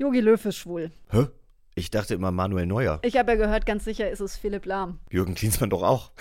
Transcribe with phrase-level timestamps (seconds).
[0.00, 0.92] Jogi Löw ist schwul.
[1.10, 1.26] Hä?
[1.74, 3.00] Ich dachte immer Manuel Neuer.
[3.02, 5.00] Ich habe ja gehört, ganz sicher ist es Philipp Lahm.
[5.10, 6.12] Jürgen Klinsmann doch auch.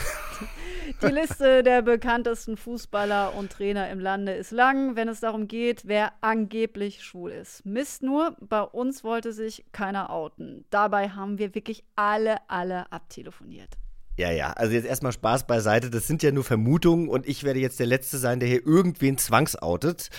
[1.03, 5.84] Die Liste der bekanntesten Fußballer und Trainer im Lande ist lang, wenn es darum geht,
[5.86, 7.67] wer angeblich schwul ist.
[7.67, 10.66] Mist nur, bei uns wollte sich keiner outen.
[10.72, 13.70] Dabei haben wir wirklich alle, alle abtelefoniert.
[14.17, 15.91] Ja, ja, also jetzt erstmal Spaß beiseite.
[15.91, 19.20] Das sind ja nur Vermutungen und ich werde jetzt der Letzte sein, der hier irgendwen
[19.20, 20.09] zwangsoutet.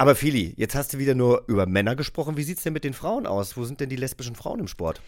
[0.00, 2.36] Aber Fili, jetzt hast du wieder nur über Männer gesprochen.
[2.36, 3.56] Wie sieht es denn mit den Frauen aus?
[3.56, 5.00] Wo sind denn die lesbischen Frauen im Sport?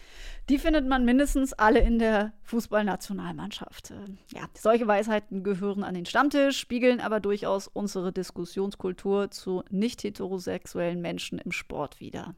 [0.49, 3.93] Die findet man mindestens alle in der Fußballnationalmannschaft.
[4.33, 10.99] Ja, solche Weisheiten gehören an den Stammtisch, spiegeln aber durchaus unsere Diskussionskultur zu nicht heterosexuellen
[10.99, 12.35] Menschen im Sport wider.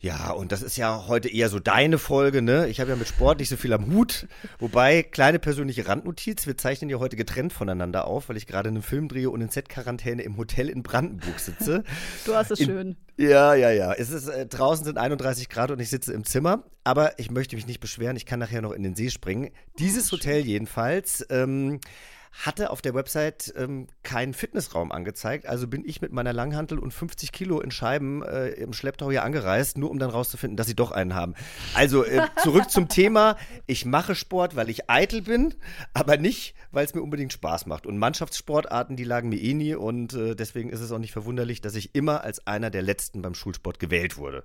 [0.00, 2.68] Ja, und das ist ja heute eher so deine Folge, ne?
[2.68, 4.26] Ich habe ja mit Sport nicht so viel am Hut.
[4.58, 8.82] Wobei, kleine persönliche Randnotiz, wir zeichnen ja heute getrennt voneinander auf, weil ich gerade einen
[8.82, 11.82] Film drehe und in Z-Quarantäne im Hotel in Brandenburg sitze.
[12.24, 12.96] Du hast es in, schön.
[13.16, 13.92] Ja, ja, ja.
[13.92, 16.64] Es ist, äh, draußen sind 31 Grad und ich sitze im Zimmer.
[16.84, 19.50] Aber ich möchte mich nicht beschweren, ich kann nachher noch in den See springen.
[19.78, 21.24] Dieses oh, Hotel jedenfalls.
[21.30, 21.80] Ähm,
[22.44, 25.46] hatte auf der Website ähm, keinen Fitnessraum angezeigt.
[25.46, 29.24] Also bin ich mit meiner Langhantel und 50 Kilo in Scheiben äh, im Schlepptau hier
[29.24, 31.34] angereist, nur um dann rauszufinden, dass sie doch einen haben.
[31.74, 33.36] Also äh, zurück zum Thema.
[33.66, 35.54] Ich mache Sport, weil ich eitel bin,
[35.94, 37.86] aber nicht, weil es mir unbedingt Spaß macht.
[37.86, 41.60] Und Mannschaftssportarten, die lagen mir eh nie und äh, deswegen ist es auch nicht verwunderlich,
[41.60, 44.44] dass ich immer als einer der Letzten beim Schulsport gewählt wurde.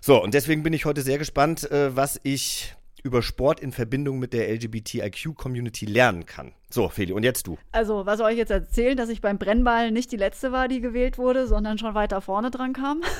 [0.00, 2.74] So, und deswegen bin ich heute sehr gespannt, äh, was ich
[3.04, 6.52] über Sport in Verbindung mit der LGBTIQ-Community lernen kann.
[6.70, 7.58] So, Feli, und jetzt du.
[7.72, 10.80] Also, was soll ich jetzt erzählen, dass ich beim Brennball nicht die letzte war, die
[10.80, 13.02] gewählt wurde, sondern schon weiter vorne dran kam?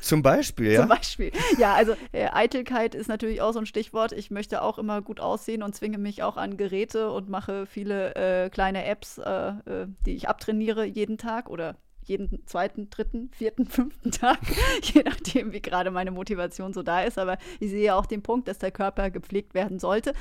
[0.00, 0.80] Zum Beispiel, ja.
[0.80, 1.32] Zum Beispiel.
[1.58, 4.12] Ja, also äh, Eitelkeit ist natürlich auch so ein Stichwort.
[4.12, 8.14] Ich möchte auch immer gut aussehen und zwinge mich auch an Geräte und mache viele
[8.14, 11.76] äh, kleine Apps, äh, äh die ich abtrainiere jeden Tag oder
[12.08, 14.38] jeden zweiten, dritten, vierten, fünften Tag,
[14.82, 17.18] je nachdem, wie gerade meine Motivation so da ist.
[17.18, 20.12] Aber ich sehe auch den Punkt, dass der Körper gepflegt werden sollte.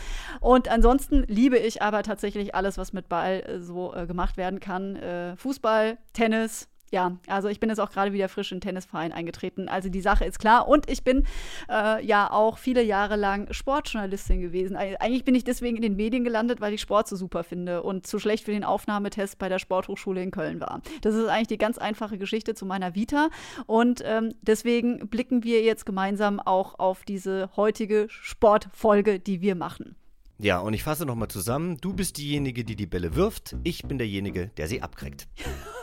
[0.41, 4.59] Und ansonsten liebe ich aber tatsächlich alles, was mit Ball äh, so äh, gemacht werden
[4.59, 4.95] kann.
[4.95, 9.11] Äh, Fußball, Tennis, ja, also ich bin jetzt auch gerade wieder frisch in den Tennisverein
[9.11, 9.67] eingetreten.
[9.67, 10.66] Also die Sache ist klar.
[10.69, 11.25] Und ich bin
[11.69, 14.78] äh, ja auch viele Jahre lang Sportjournalistin gewesen.
[14.78, 18.07] Eigentlich bin ich deswegen in den Medien gelandet, weil ich Sport so super finde und
[18.07, 20.81] zu schlecht für den Aufnahmetest bei der Sporthochschule in Köln war.
[21.01, 23.27] Das ist eigentlich die ganz einfache Geschichte zu meiner Vita.
[23.66, 29.97] Und ähm, deswegen blicken wir jetzt gemeinsam auch auf diese heutige Sportfolge, die wir machen.
[30.38, 31.78] Ja, und ich fasse nochmal zusammen.
[31.78, 33.56] Du bist diejenige, die die Bälle wirft.
[33.63, 35.28] Ich bin derjenige, der sie abkriegt.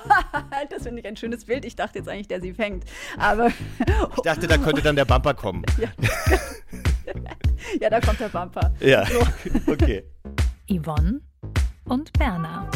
[0.70, 1.64] das finde ich ein schönes Bild.
[1.64, 2.84] Ich dachte jetzt eigentlich, der sie fängt.
[3.16, 3.48] Aber.
[3.48, 5.64] ich dachte, da könnte dann der Bumper kommen.
[7.04, 7.12] Ja,
[7.80, 8.72] ja da kommt der Bumper.
[8.80, 9.20] Ja, so.
[9.70, 10.04] okay.
[10.68, 11.20] Yvonne
[11.84, 12.70] und Berna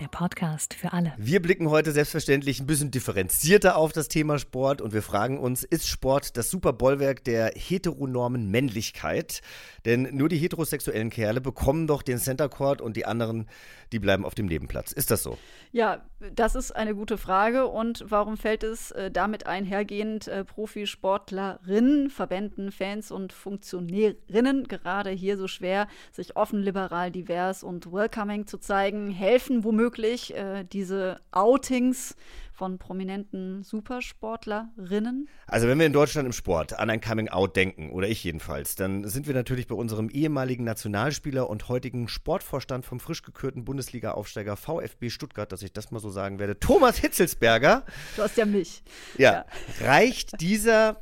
[0.00, 1.12] der Podcast für alle.
[1.16, 5.64] Wir blicken heute selbstverständlich ein bisschen differenzierter auf das Thema Sport und wir fragen uns,
[5.64, 9.40] ist Sport das super Bollwerk der heteronormen Männlichkeit?
[9.84, 13.48] Denn nur die heterosexuellen Kerle bekommen doch den Center Court und die anderen,
[13.90, 14.92] die bleiben auf dem Nebenplatz.
[14.92, 15.38] Ist das so?
[15.72, 16.04] Ja,
[16.34, 17.66] das ist eine gute Frage.
[17.66, 25.36] Und warum fällt es äh, damit einhergehend äh, Profisportlerinnen, Verbänden, Fans und Funktionärinnen gerade hier
[25.36, 29.10] so schwer, sich offen, liberal, divers und welcoming zu zeigen?
[29.10, 32.16] Helfen womöglich äh, diese Outings
[32.52, 35.28] von prominenten Supersportlerinnen?
[35.46, 39.08] Also wenn wir in Deutschland im Sport an ein Coming-out denken, oder ich jedenfalls, dann
[39.08, 45.08] sind wir natürlich bei unserem ehemaligen Nationalspieler und heutigen Sportvorstand vom frisch gekürten Bundesliga-Aufsteiger VfB
[45.10, 47.84] Stuttgart, dass ich das mal so sagen werde, Thomas Hitzelsberger.
[48.16, 48.82] Du hast ja mich.
[49.16, 49.44] Ja, ja.
[49.86, 51.00] reicht dieser,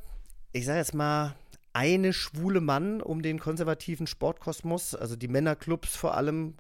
[0.53, 1.35] ich sage jetzt mal,
[1.73, 6.55] eine schwule Mann um den konservativen Sportkosmos, also die Männerclubs vor allem,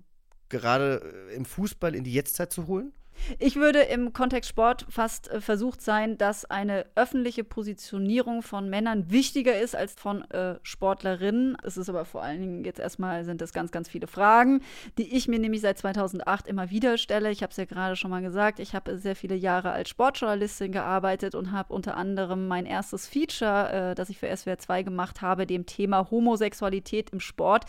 [0.48, 0.96] gerade
[1.34, 2.92] im Fußball in die Jetztzeit zu holen?
[3.38, 9.10] Ich würde im Kontext Sport fast äh, versucht sein, dass eine öffentliche Positionierung von Männern
[9.10, 11.56] wichtiger ist als von äh, Sportlerinnen.
[11.62, 14.60] Es ist aber vor allen Dingen jetzt erstmal sind es ganz, ganz viele Fragen,
[14.98, 17.30] die ich mir nämlich seit 2008 immer wieder stelle.
[17.30, 20.72] Ich habe es ja gerade schon mal gesagt, ich habe sehr viele Jahre als Sportjournalistin
[20.72, 25.22] gearbeitet und habe unter anderem mein erstes Feature, äh, das ich für SWR 2 gemacht
[25.22, 27.64] habe, dem Thema Homosexualität im Sport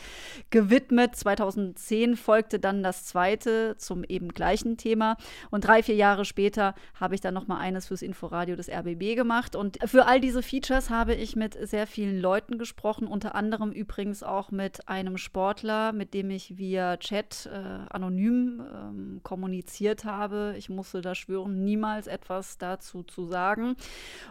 [0.50, 1.16] gewidmet.
[1.16, 5.18] 2010 folgte dann das zweite zum eben gleichen Thema.
[5.50, 9.56] Und drei, vier Jahre später habe ich dann nochmal eines fürs Inforadio des RBB gemacht.
[9.56, 14.24] Und für all diese Features habe ich mit sehr vielen Leuten gesprochen, unter anderem übrigens
[14.24, 17.58] auch mit einem Sportler, mit dem ich via Chat äh,
[17.90, 20.56] anonym ähm, kommuniziert habe.
[20.58, 23.76] Ich musste da schwören, niemals etwas dazu zu sagen.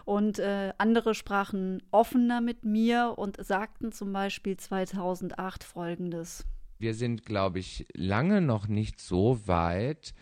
[0.05, 6.45] Und äh, andere sprachen offener mit mir und sagten zum Beispiel 2008 folgendes.
[6.79, 10.13] Wir sind, glaube ich, lange noch nicht so weit,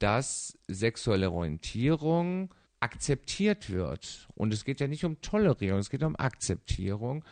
[0.00, 4.28] dass sexuelle Orientierung akzeptiert wird.
[4.34, 7.24] Und es geht ja nicht um Tolerierung, es geht um Akzeptierung.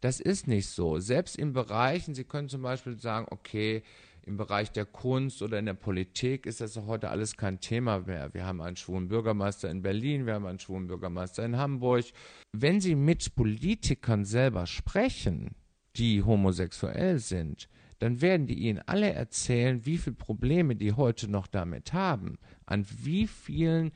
[0.00, 0.98] Das ist nicht so.
[0.98, 3.82] Selbst in Bereichen, Sie können zum Beispiel sagen, okay,
[4.26, 8.34] im Bereich der Kunst oder in der Politik ist das heute alles kein Thema mehr.
[8.34, 12.06] Wir haben einen schwulen Bürgermeister in Berlin, wir haben einen schwulen Bürgermeister in Hamburg.
[12.52, 15.54] Wenn Sie mit Politikern selber sprechen,
[15.94, 21.46] die homosexuell sind, dann werden die Ihnen alle erzählen, wie viele Probleme die heute noch
[21.46, 23.92] damit haben, an wie vielen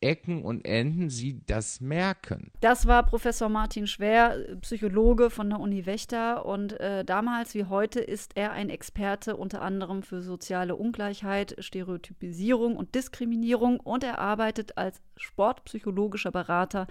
[0.00, 2.50] Ecken und Enden sie das merken.
[2.60, 6.46] Das war Professor Martin Schwer, Psychologe von der Uni Wächter.
[6.46, 12.76] Und äh, damals wie heute ist er ein Experte unter anderem für soziale Ungleichheit, Stereotypisierung
[12.76, 13.78] und Diskriminierung.
[13.80, 16.86] Und er arbeitet als sportpsychologischer Berater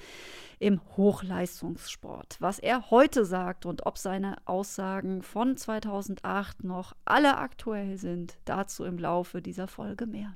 [0.59, 2.37] im Hochleistungssport.
[2.39, 8.83] Was er heute sagt und ob seine Aussagen von 2008 noch alle aktuell sind, dazu
[8.83, 10.35] im Laufe dieser Folge mehr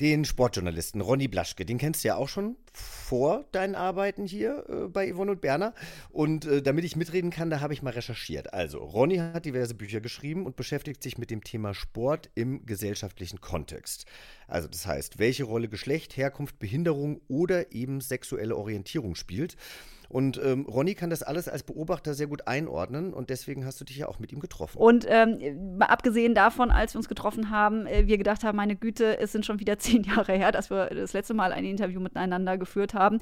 [0.00, 1.64] den Sportjournalisten Ronny Blaschke.
[1.64, 5.74] Den kennst du ja auch schon vor deinen Arbeiten hier äh, bei Yvonne und Berner.
[6.10, 8.52] Und äh, damit ich mitreden kann, da habe ich mal recherchiert.
[8.52, 13.40] Also, Ronny hat diverse Bücher geschrieben und beschäftigt sich mit dem Thema Sport im gesellschaftlichen
[13.40, 14.04] Kontext.
[14.48, 19.56] Also, das heißt, welche Rolle Geschlecht, Herkunft, Behinderung oder eben sexuelle Orientierung spielt.
[20.08, 23.84] Und ähm, Ronny kann das alles als Beobachter sehr gut einordnen und deswegen hast du
[23.84, 24.78] dich ja auch mit ihm getroffen.
[24.78, 29.18] Und ähm, abgesehen davon, als wir uns getroffen haben, äh, wir gedacht haben, meine Güte,
[29.18, 32.58] es sind schon wieder zehn Jahre her, dass wir das letzte Mal ein Interview miteinander
[32.58, 33.20] geführt haben,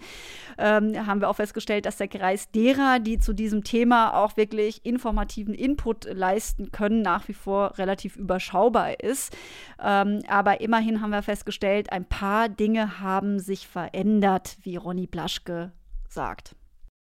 [0.59, 4.85] ähm, haben wir auch festgestellt, dass der Kreis derer, die zu diesem Thema auch wirklich
[4.85, 9.35] informativen Input leisten können, nach wie vor relativ überschaubar ist.
[9.83, 15.73] Ähm, aber immerhin haben wir festgestellt, ein paar Dinge haben sich verändert, wie Ronny Blaschke
[16.09, 16.55] sagt.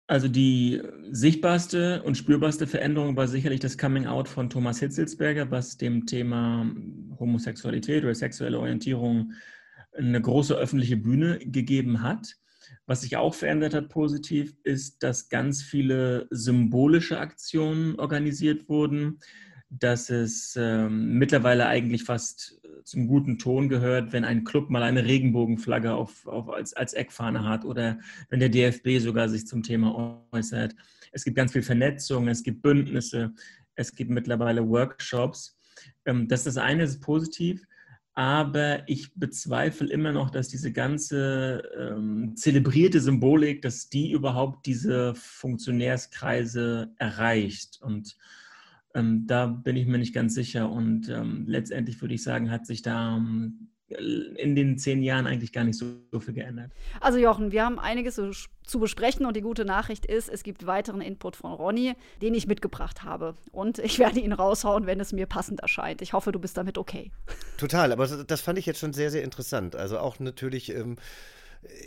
[0.09, 5.77] Also die sichtbarste und spürbarste Veränderung war sicherlich das Coming Out von Thomas Hitzelsberger, was
[5.77, 6.65] dem Thema
[7.19, 9.33] Homosexualität oder sexuelle Orientierung
[9.95, 12.37] eine große öffentliche Bühne gegeben hat.
[12.87, 19.19] Was sich auch verändert hat positiv, ist, dass ganz viele symbolische Aktionen organisiert wurden,
[19.69, 25.05] dass es ähm, mittlerweile eigentlich fast zum guten Ton gehört, wenn ein Club mal eine
[25.05, 27.99] Regenbogenflagge auf, auf als, als Eckfahne hat oder
[28.29, 30.75] wenn der DFB sogar sich zum Thema äußert.
[31.11, 33.33] Es gibt ganz viel Vernetzung, es gibt Bündnisse,
[33.75, 35.57] es gibt mittlerweile Workshops.
[36.05, 37.63] Ähm, das ist das eine, das ist positiv.
[38.13, 45.13] Aber ich bezweifle immer noch, dass diese ganze ähm, zelebrierte Symbolik, dass die überhaupt diese
[45.15, 47.79] Funktionärskreise erreicht.
[47.81, 48.17] Und
[48.95, 50.69] ähm, da bin ich mir nicht ganz sicher.
[50.69, 55.51] Und ähm, letztendlich würde ich sagen, hat sich da ähm, in den zehn Jahren eigentlich
[55.51, 56.71] gar nicht so, so, viel geändert.
[57.01, 58.31] Also Jochen, wir haben einiges zu,
[58.63, 62.45] zu, besprechen und die gute Nachricht ist, es gibt weiteren Input von Ronny, den ich
[62.45, 63.35] mitgebracht habe.
[63.51, 66.01] Und ich werde ihn raushauen, wenn es mir passend erscheint.
[66.01, 67.11] Ich hoffe, du bist damit okay.
[67.57, 69.75] Total, aber das fand ich jetzt schon sehr, sehr interessant.
[69.75, 70.97] Also auch natürlich, ähm,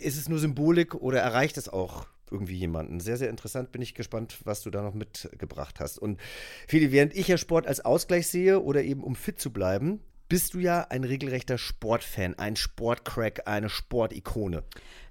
[0.00, 3.00] ist es nur Symbolik oder erreicht es auch irgendwie jemanden.
[3.00, 3.70] Sehr, sehr interessant.
[3.70, 5.98] Bin ich gespannt, was du da noch mitgebracht hast.
[5.98, 6.18] Und
[6.66, 10.54] Feli, während ich ja Sport als Ausgleich sehe oder eben um fit zu bleiben, bist
[10.54, 14.64] du ja ein regelrechter Sportfan, ein Sportcrack, eine Sportikone.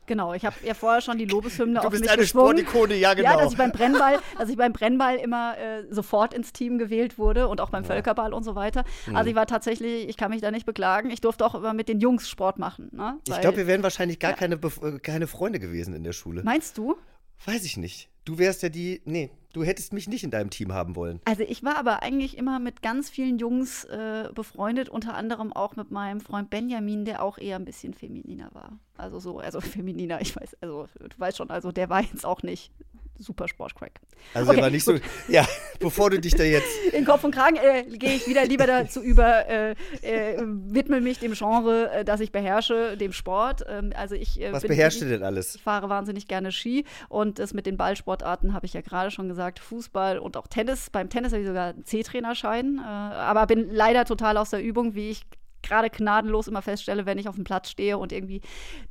[0.07, 2.57] Genau, ich habe ja vorher schon die Lobeshymne du auf bist mich eine geschwungen.
[2.57, 3.29] Sportikone, ja genau.
[3.29, 7.17] Ja, dass ich beim Brennball, dass ich beim Brennball immer äh, sofort ins Team gewählt
[7.19, 7.87] wurde und auch beim ja.
[7.87, 8.83] Völkerball und so weiter.
[9.05, 9.15] Mhm.
[9.15, 11.11] Also ich war tatsächlich, ich kann mich da nicht beklagen.
[11.11, 12.89] Ich durfte auch immer mit den Jungs Sport machen.
[12.91, 13.19] Ne?
[13.27, 14.37] Weil, ich glaube, wir wären wahrscheinlich gar ja.
[14.37, 16.41] keine, äh, keine Freunde gewesen in der Schule.
[16.43, 16.97] Meinst du?
[17.45, 18.09] Weiß ich nicht.
[18.23, 19.01] Du wärst ja die.
[19.05, 21.19] Nee, du hättest mich nicht in deinem Team haben wollen.
[21.25, 25.75] Also ich war aber eigentlich immer mit ganz vielen Jungs äh, befreundet, unter anderem auch
[25.75, 28.77] mit meinem Freund Benjamin, der auch eher ein bisschen femininer war.
[28.95, 32.43] Also so, also femininer, ich weiß, also du weißt schon, also der war jetzt auch
[32.43, 32.71] nicht
[33.17, 33.99] super Sportcrack.
[34.33, 35.01] Also okay, er war nicht gut.
[35.01, 35.45] so, ja,
[35.79, 36.67] bevor du dich da jetzt.
[36.93, 41.19] In Kopf und Kragen äh, gehe ich wieder lieber dazu über, äh, äh, widme mich
[41.19, 43.63] dem Genre, äh, das ich beherrsche, dem Sport.
[43.67, 45.55] Ähm, also ich, äh, Was beherrschst du denn alles?
[45.55, 49.27] Ich fahre wahnsinnig gerne Ski und das mit den Ballsportarten habe ich ja gerade schon
[49.27, 50.89] gesagt, Fußball und auch Tennis.
[50.89, 54.95] Beim Tennis habe ich sogar einen C-Trainerschein, äh, aber bin leider total aus der Übung,
[54.95, 55.25] wie ich
[55.63, 58.41] gerade gnadenlos immer feststelle, wenn ich auf dem Platz stehe und irgendwie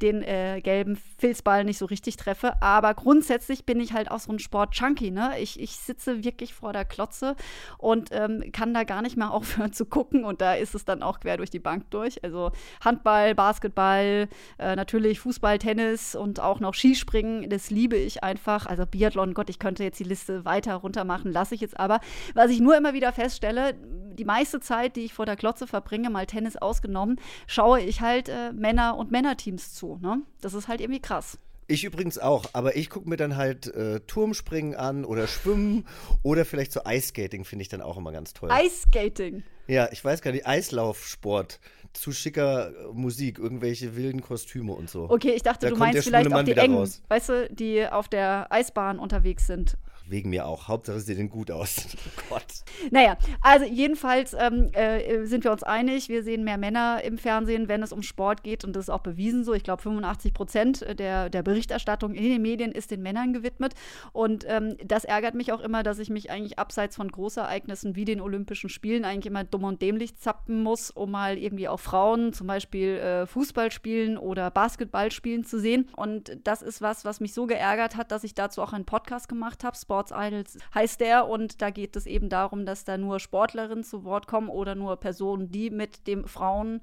[0.02, 2.60] den äh, gelben Filzball nicht so richtig treffe.
[2.62, 5.10] Aber grundsätzlich bin ich halt auch so ein Sport-Junkie.
[5.10, 5.32] Ne?
[5.40, 7.36] Ich, ich sitze wirklich vor der Klotze
[7.78, 10.24] und ähm, kann da gar nicht mehr aufhören zu gucken.
[10.24, 12.22] Und da ist es dann auch quer durch die Bank durch.
[12.24, 12.52] Also
[12.84, 17.48] Handball, Basketball, äh, natürlich Fußball, Tennis und auch noch Skispringen.
[17.50, 18.66] Das liebe ich einfach.
[18.66, 22.00] Also Biathlon, Gott, ich könnte jetzt die Liste weiter runter machen, lasse ich jetzt aber.
[22.34, 23.74] Was ich nur immer wieder feststelle,
[24.20, 28.28] die meiste Zeit, die ich vor der Klotze verbringe, mal Tennis ausgenommen, schaue ich halt
[28.28, 29.98] äh, Männer und Männerteams zu.
[30.00, 30.22] Ne?
[30.40, 31.38] Das ist halt irgendwie krass.
[31.70, 35.86] Ich übrigens auch, aber ich gucke mir dann halt äh, Turmspringen an oder Schwimmen
[36.24, 38.50] oder vielleicht so Eiskating finde ich dann auch immer ganz toll.
[38.50, 39.44] Eiskating?
[39.68, 41.60] Ja, ich weiß gar nicht, Eislaufsport
[41.92, 45.08] zu schicker Musik, irgendwelche wilden Kostüme und so.
[45.08, 47.02] Okay, ich dachte, da du meinst vielleicht auch die Engen, raus.
[47.08, 49.76] weißt du, die auf der Eisbahn unterwegs sind
[50.10, 50.68] wegen mir auch.
[50.68, 51.86] Hauptsache, sie sehen gut aus.
[51.96, 52.44] oh Gott.
[52.90, 57.68] Naja, also jedenfalls ähm, äh, sind wir uns einig, wir sehen mehr Männer im Fernsehen,
[57.68, 59.54] wenn es um Sport geht und das ist auch bewiesen so.
[59.54, 63.74] Ich glaube, 85 Prozent der, der Berichterstattung in den Medien ist den Männern gewidmet
[64.12, 68.04] und ähm, das ärgert mich auch immer, dass ich mich eigentlich abseits von Großereignissen wie
[68.04, 72.32] den Olympischen Spielen eigentlich immer dumm und dämlich zappen muss, um mal irgendwie auch Frauen
[72.32, 77.20] zum Beispiel äh, Fußball spielen oder Basketball spielen zu sehen und das ist was, was
[77.20, 80.58] mich so geärgert hat, dass ich dazu auch einen Podcast gemacht habe, Sport Sports Idols
[80.74, 81.28] heißt der.
[81.28, 84.96] Und da geht es eben darum, dass da nur Sportlerinnen zu Wort kommen oder nur
[84.96, 86.80] Personen, die mit dem Frauen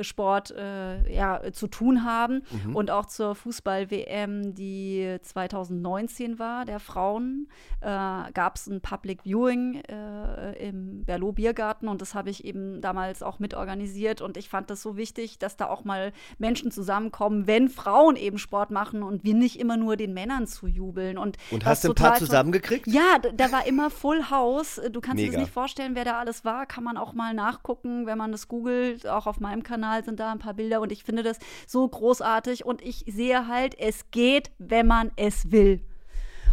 [0.00, 2.42] Sport äh, ja, zu tun haben.
[2.64, 2.76] Mhm.
[2.76, 7.48] Und auch zur Fußball-WM, die 2019 war, der Frauen,
[7.80, 12.80] äh, gab es ein Public Viewing äh, im Berlot Biergarten und das habe ich eben
[12.80, 17.46] damals auch mitorganisiert und ich fand das so wichtig, dass da auch mal Menschen zusammenkommen,
[17.46, 21.18] wenn Frauen eben Sport machen und wir nicht immer nur den Männern zujubeln.
[21.18, 22.86] Und, und hast du ein paar zusammengekriegt?
[22.86, 24.80] Ja, da war immer Full House.
[24.90, 26.66] Du kannst dir das nicht vorstellen, wer da alles war.
[26.66, 30.20] Kann man auch mal nachgucken, wenn man das googelt, auch auf meinem Kanal Kanal sind
[30.20, 34.10] da ein paar Bilder und ich finde das so großartig und ich sehe halt, es
[34.10, 35.80] geht, wenn man es will.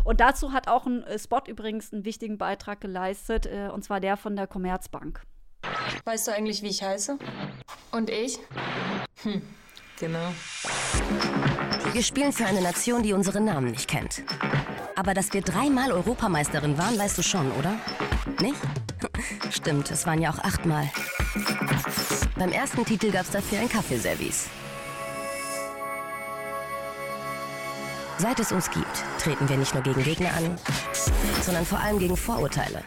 [0.05, 3.99] Und dazu hat auch ein äh, Spot übrigens einen wichtigen Beitrag geleistet, äh, und zwar
[3.99, 5.21] der von der Commerzbank.
[6.05, 7.17] Weißt du eigentlich, wie ich heiße?
[7.91, 8.39] Und ich?
[9.23, 9.41] Hm,
[9.99, 10.31] genau.
[11.91, 14.23] Wir spielen für eine Nation, die unsere Namen nicht kennt.
[14.95, 17.77] Aber dass wir dreimal Europameisterin waren, weißt du schon, oder?
[18.39, 18.61] Nicht?
[19.51, 20.89] Stimmt, es waren ja auch achtmal.
[22.37, 24.47] Beim ersten Titel gab es dafür ein Kaffeeservice.
[28.19, 30.55] Seit es uns gibt, treten wir nicht nur gegen Gegner an,
[31.41, 32.83] sondern vor allem gegen Vorurteile.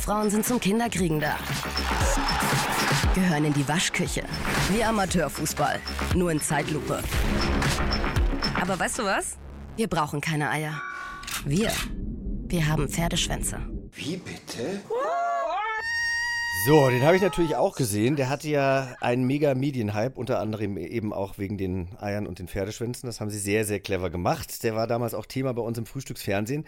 [0.00, 1.36] Frauen sind zum Kinderkriegen da.
[3.14, 4.22] Gehören in die Waschküche.
[4.70, 5.80] Wie Amateurfußball.
[6.14, 7.02] Nur in Zeitlupe.
[8.60, 9.36] Aber weißt du was?
[9.76, 10.80] Wir brauchen keine Eier.
[11.44, 11.70] Wir.
[12.46, 13.60] Wir haben Pferdeschwänze.
[13.92, 14.80] Wie bitte?
[16.64, 18.16] So, den habe ich natürlich auch gesehen.
[18.16, 22.48] Der hatte ja einen mega Medienhype, unter anderem eben auch wegen den Eiern und den
[22.48, 23.06] Pferdeschwänzen.
[23.06, 24.62] Das haben sie sehr, sehr clever gemacht.
[24.64, 26.66] Der war damals auch Thema bei uns im Frühstücksfernsehen.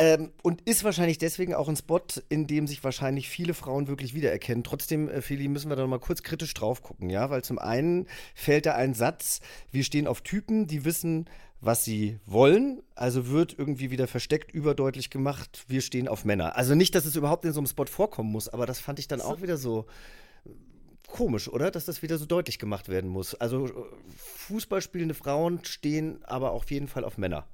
[0.00, 4.14] Ähm, und ist wahrscheinlich deswegen auch ein Spot, in dem sich wahrscheinlich viele Frauen wirklich
[4.14, 4.64] wiedererkennen.
[4.64, 7.28] Trotzdem, äh, Feli, müssen wir da noch mal kurz kritisch drauf gucken, ja?
[7.28, 9.40] Weil zum einen fällt da ein Satz,
[9.70, 11.26] wir stehen auf Typen, die wissen,
[11.60, 12.82] was sie wollen.
[12.94, 16.56] Also wird irgendwie wieder versteckt, überdeutlich gemacht, wir stehen auf Männer.
[16.56, 19.06] Also nicht, dass es überhaupt in so einem Spot vorkommen muss, aber das fand ich
[19.06, 19.84] dann auch wieder so
[21.08, 21.70] komisch, oder?
[21.70, 23.34] Dass das wieder so deutlich gemacht werden muss.
[23.34, 23.72] Also äh,
[24.16, 27.46] Fußballspielende Frauen stehen aber auf jeden Fall auf Männer.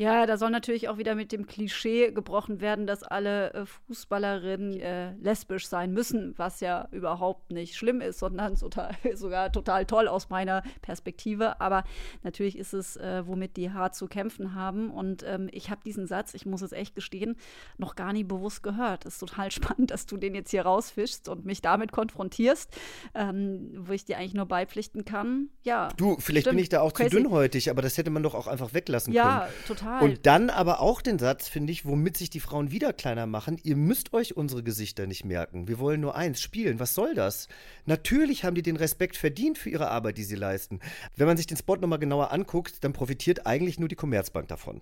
[0.00, 4.80] Ja, da soll natürlich auch wieder mit dem Klischee gebrochen werden, dass alle äh, Fußballerinnen
[4.80, 10.08] äh, lesbisch sein müssen, was ja überhaupt nicht schlimm ist, sondern total, sogar total toll
[10.08, 11.60] aus meiner Perspektive.
[11.60, 11.84] Aber
[12.22, 14.88] natürlich ist es, äh, womit die hart zu kämpfen haben.
[14.88, 17.36] Und ähm, ich habe diesen Satz, ich muss es echt gestehen,
[17.76, 19.04] noch gar nie bewusst gehört.
[19.04, 22.74] Es ist total spannend, dass du den jetzt hier rausfischst und mich damit konfrontierst,
[23.14, 25.50] ähm, wo ich dir eigentlich nur beipflichten kann.
[25.62, 25.90] Ja.
[25.98, 27.10] Du, vielleicht stimmt, bin ich da auch crazy.
[27.10, 29.52] zu dünnhäutig, aber das hätte man doch auch einfach weglassen ja, können.
[29.60, 29.89] Ja, total.
[29.90, 30.08] Total.
[30.08, 33.58] Und dann aber auch den Satz, finde ich, womit sich die Frauen wieder kleiner machen,
[33.64, 35.66] ihr müsst euch unsere Gesichter nicht merken.
[35.66, 36.78] Wir wollen nur eins, spielen.
[36.78, 37.48] Was soll das?
[37.86, 40.78] Natürlich haben die den Respekt verdient für ihre Arbeit, die sie leisten.
[41.16, 44.80] Wenn man sich den Spot nochmal genauer anguckt, dann profitiert eigentlich nur die Commerzbank davon.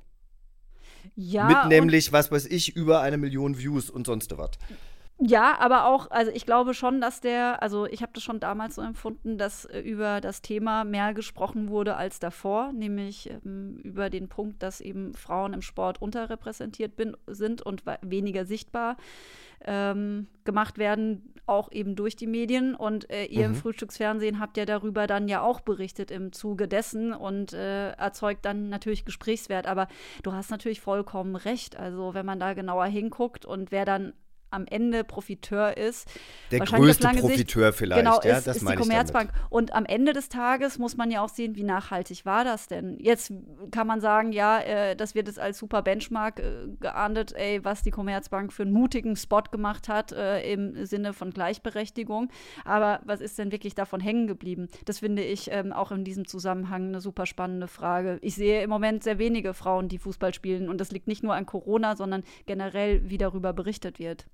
[1.16, 1.46] Ja.
[1.48, 4.50] Mit nämlich, was weiß ich, über eine Million Views und sonst was.
[5.20, 8.76] Ja, aber auch, also ich glaube schon, dass der, also ich habe das schon damals
[8.76, 14.10] so empfunden, dass äh, über das Thema mehr gesprochen wurde als davor, nämlich ähm, über
[14.10, 18.96] den Punkt, dass eben Frauen im Sport unterrepräsentiert bin, sind und weniger sichtbar
[19.64, 22.76] ähm, gemacht werden, auch eben durch die Medien.
[22.76, 23.54] Und äh, ihr mhm.
[23.54, 28.44] im Frühstücksfernsehen habt ja darüber dann ja auch berichtet im Zuge dessen und äh, erzeugt
[28.44, 29.66] dann natürlich Gesprächswert.
[29.66, 29.88] Aber
[30.22, 31.76] du hast natürlich vollkommen recht.
[31.76, 34.12] Also wenn man da genauer hinguckt und wer dann
[34.50, 36.08] am Ende Profiteur ist.
[36.50, 39.32] Der größte lange Sicht- Profiteur vielleicht, genau, ja, ist, das ist die Commerzbank.
[39.50, 42.98] Und am Ende des Tages muss man ja auch sehen, wie nachhaltig war das denn?
[43.00, 43.32] Jetzt
[43.70, 47.82] kann man sagen, ja, äh, das wird es als super Benchmark äh, geahndet, ey, was
[47.82, 52.30] die Commerzbank für einen mutigen Spot gemacht hat äh, im Sinne von Gleichberechtigung.
[52.64, 54.68] Aber was ist denn wirklich davon hängen geblieben?
[54.84, 58.18] Das finde ich ähm, auch in diesem Zusammenhang eine super spannende Frage.
[58.22, 60.68] Ich sehe im Moment sehr wenige Frauen, die Fußball spielen.
[60.68, 64.26] Und das liegt nicht nur an Corona, sondern generell, wie darüber berichtet wird.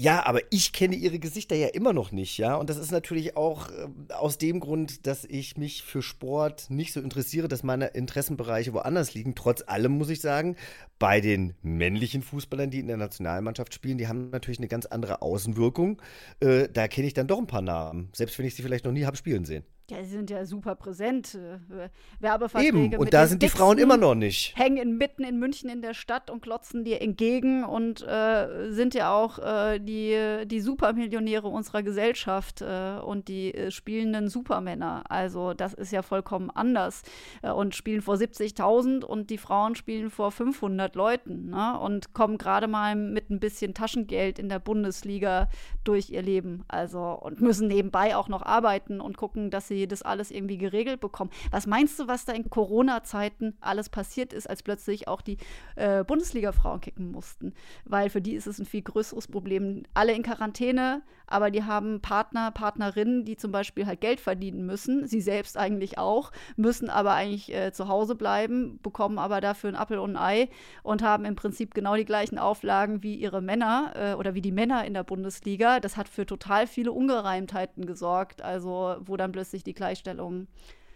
[0.00, 2.54] Ja, aber ich kenne ihre Gesichter ja immer noch nicht, ja.
[2.54, 6.92] Und das ist natürlich auch äh, aus dem Grund, dass ich mich für Sport nicht
[6.92, 9.34] so interessiere, dass meine Interessenbereiche woanders liegen.
[9.34, 10.54] Trotz allem muss ich sagen,
[11.00, 15.20] bei den männlichen Fußballern, die in der Nationalmannschaft spielen, die haben natürlich eine ganz andere
[15.20, 16.00] Außenwirkung.
[16.38, 18.92] Äh, da kenne ich dann doch ein paar Namen, selbst wenn ich sie vielleicht noch
[18.92, 19.64] nie habe spielen sehen.
[19.90, 21.34] Ja, sie sind ja super präsent.
[21.34, 21.88] Äh,
[22.20, 24.54] Werbeverträge Eben, mit und da sind die dicksten Frauen immer noch nicht.
[24.54, 28.92] Hängen in, mitten in München in der Stadt und klotzen dir entgegen und äh, sind
[28.92, 35.04] ja auch äh, die, die Supermillionäre unserer Gesellschaft äh, und die äh, spielenden Supermänner.
[35.08, 37.02] Also das ist ja vollkommen anders.
[37.40, 41.80] Äh, und spielen vor 70.000 und die Frauen spielen vor 500 Leuten ne?
[41.80, 45.48] und kommen gerade mal mit ein bisschen Taschengeld in der Bundesliga
[45.84, 46.64] durch ihr Leben.
[46.68, 51.00] Also und müssen nebenbei auch noch arbeiten und gucken, dass sie das alles irgendwie geregelt
[51.00, 51.30] bekommen.
[51.50, 55.36] Was meinst du, was da in Corona-Zeiten alles passiert ist, als plötzlich auch die
[55.76, 57.52] äh, Bundesliga-Frauen kicken mussten?
[57.84, 59.84] Weil für die ist es ein viel größeres Problem.
[59.94, 65.06] Alle in Quarantäne, aber die haben Partner, Partnerinnen, die zum Beispiel halt Geld verdienen müssen.
[65.06, 69.76] Sie selbst eigentlich auch, müssen aber eigentlich äh, zu Hause bleiben, bekommen aber dafür ein
[69.76, 70.48] Appel und ein Ei
[70.82, 74.52] und haben im Prinzip genau die gleichen Auflagen wie ihre Männer äh, oder wie die
[74.52, 75.80] Männer in der Bundesliga.
[75.80, 80.48] Das hat für total viele Ungereimtheiten gesorgt, also wo dann plötzlich die Gleichstellung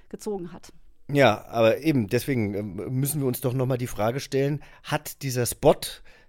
[0.09, 0.73] gezogen hat.
[1.11, 5.47] Ja, aber eben, deswegen ähm, müssen wir uns doch nochmal die Frage stellen, hat dieser
[5.47, 5.77] Spot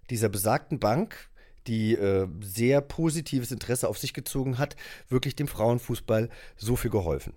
[0.10, 1.30] dieser besagten Bank,
[1.68, 4.76] die äh, sehr positives Interesse auf sich gezogen hat,
[5.10, 7.34] wirklich dem Frauenfußball so viel geholfen?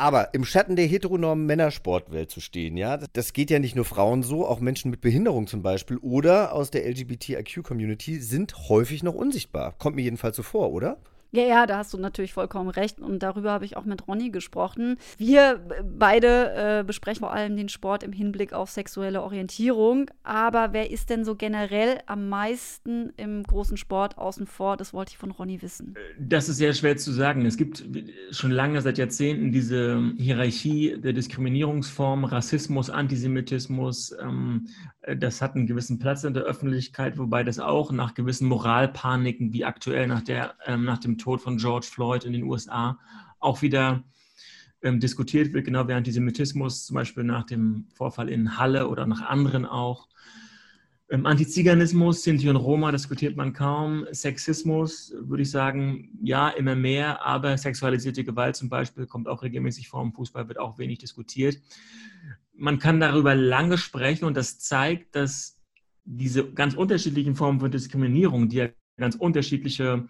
[0.00, 4.22] Aber im Schatten der heteronormen Männersportwelt zu stehen, ja, das geht ja nicht nur Frauen
[4.22, 9.74] so, auch Menschen mit Behinderung zum Beispiel oder aus der LGBTIQ-Community sind häufig noch unsichtbar.
[9.76, 10.96] Kommt mir jedenfalls so vor, oder?
[11.32, 13.00] Ja, ja, da hast du natürlich vollkommen recht.
[13.00, 14.96] Und darüber habe ich auch mit Ronny gesprochen.
[15.16, 20.10] Wir beide äh, besprechen vor allem den Sport im Hinblick auf sexuelle Orientierung.
[20.24, 24.76] Aber wer ist denn so generell am meisten im großen Sport außen vor?
[24.76, 25.94] Das wollte ich von Ronny wissen.
[26.18, 27.46] Das ist sehr schwer zu sagen.
[27.46, 27.84] Es gibt
[28.32, 34.14] schon lange, seit Jahrzehnten, diese Hierarchie der Diskriminierungsformen, Rassismus, Antisemitismus.
[34.20, 34.66] Ähm,
[35.16, 39.64] das hat einen gewissen Platz in der Öffentlichkeit, wobei das auch nach gewissen Moralpaniken, wie
[39.64, 42.98] aktuell nach, der, ähm, nach dem Tod von George Floyd in den USA,
[43.38, 44.02] auch wieder
[44.82, 49.22] ähm, diskutiert wird, genau wie Antisemitismus, zum Beispiel nach dem Vorfall in Halle oder nach
[49.22, 50.08] anderen auch.
[51.10, 54.06] Ähm, Antiziganismus, Sinti und Roma diskutiert man kaum.
[54.12, 59.88] Sexismus, würde ich sagen, ja, immer mehr, aber sexualisierte Gewalt zum Beispiel kommt auch regelmäßig
[59.88, 60.02] vor.
[60.02, 61.58] Im Fußball wird auch wenig diskutiert.
[62.54, 65.58] Man kann darüber lange sprechen und das zeigt, dass
[66.04, 70.08] diese ganz unterschiedlichen Formen von Diskriminierung, die ja ganz unterschiedliche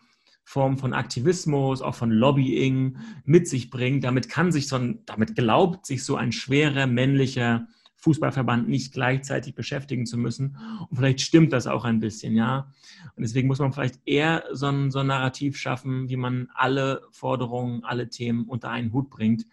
[0.51, 5.37] Formen von Aktivismus, auch von Lobbying mit sich bringen, damit kann sich so ein, damit
[5.37, 10.57] glaubt sich so ein schwerer männlicher Fußballverband nicht gleichzeitig beschäftigen zu müssen.
[10.89, 12.69] Und vielleicht stimmt das auch ein bisschen, ja.
[13.15, 17.03] Und deswegen muss man vielleicht eher so ein, so ein Narrativ schaffen, wie man alle
[17.13, 19.47] Forderungen, alle Themen unter einen Hut bringt.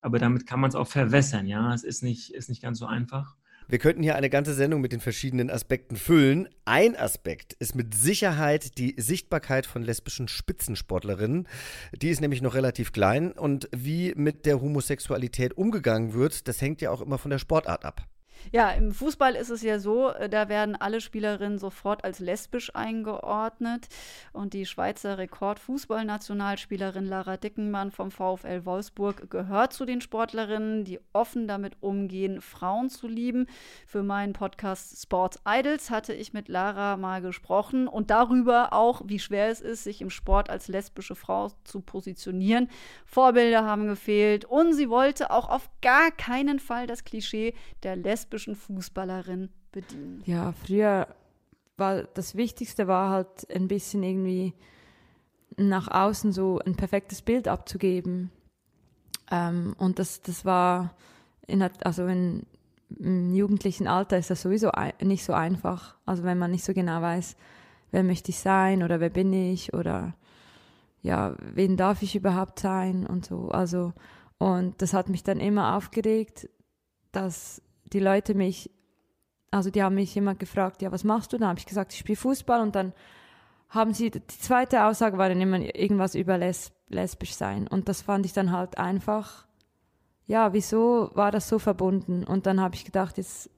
[0.00, 1.72] Aber damit kann man es auch verwässern, ja.
[1.72, 3.36] Es ist nicht, ist nicht ganz so einfach.
[3.68, 6.48] Wir könnten hier eine ganze Sendung mit den verschiedenen Aspekten füllen.
[6.64, 11.48] Ein Aspekt ist mit Sicherheit die Sichtbarkeit von lesbischen Spitzensportlerinnen.
[12.00, 16.80] Die ist nämlich noch relativ klein und wie mit der Homosexualität umgegangen wird, das hängt
[16.80, 18.06] ja auch immer von der Sportart ab.
[18.52, 22.74] Ja, im Fußball ist es ja so, äh, da werden alle Spielerinnen sofort als lesbisch
[22.74, 23.88] eingeordnet.
[24.32, 31.48] Und die Schweizer Rekordfußballnationalspielerin Lara Dickenmann vom VfL Wolfsburg gehört zu den Sportlerinnen, die offen
[31.48, 33.46] damit umgehen, Frauen zu lieben.
[33.86, 39.18] Für meinen Podcast Sports Idols hatte ich mit Lara mal gesprochen und darüber auch, wie
[39.18, 42.68] schwer es ist, sich im Sport als lesbische Frau zu positionieren.
[43.04, 48.35] Vorbilder haben gefehlt und sie wollte auch auf gar keinen Fall das Klischee der lesbischen
[48.38, 50.22] Fußballerin bedienen.
[50.26, 51.08] Ja, früher
[51.76, 54.54] war das Wichtigste war halt ein bisschen irgendwie
[55.56, 58.30] nach außen so ein perfektes Bild abzugeben.
[59.30, 60.94] Ähm, und das, das war,
[61.46, 62.44] in, also in,
[62.98, 64.70] im jugendlichen Alter ist das sowieso
[65.02, 65.96] nicht so einfach.
[66.06, 67.36] Also wenn man nicht so genau weiß,
[67.90, 70.14] wer möchte ich sein oder wer bin ich oder
[71.02, 73.48] ja, wen darf ich überhaupt sein und so.
[73.48, 73.92] Also,
[74.38, 76.48] und das hat mich dann immer aufgeregt,
[77.12, 78.70] dass die Leute mich,
[79.50, 81.38] also die haben mich immer gefragt, ja, was machst du?
[81.38, 82.92] Dann habe ich gesagt, ich spiele Fußball und dann
[83.68, 87.66] haben sie, die zweite Aussage war dann immer irgendwas über les, lesbisch sein.
[87.66, 89.46] Und das fand ich dann halt einfach,
[90.26, 92.24] ja, wieso war das so verbunden?
[92.24, 93.50] Und dann habe ich gedacht, jetzt,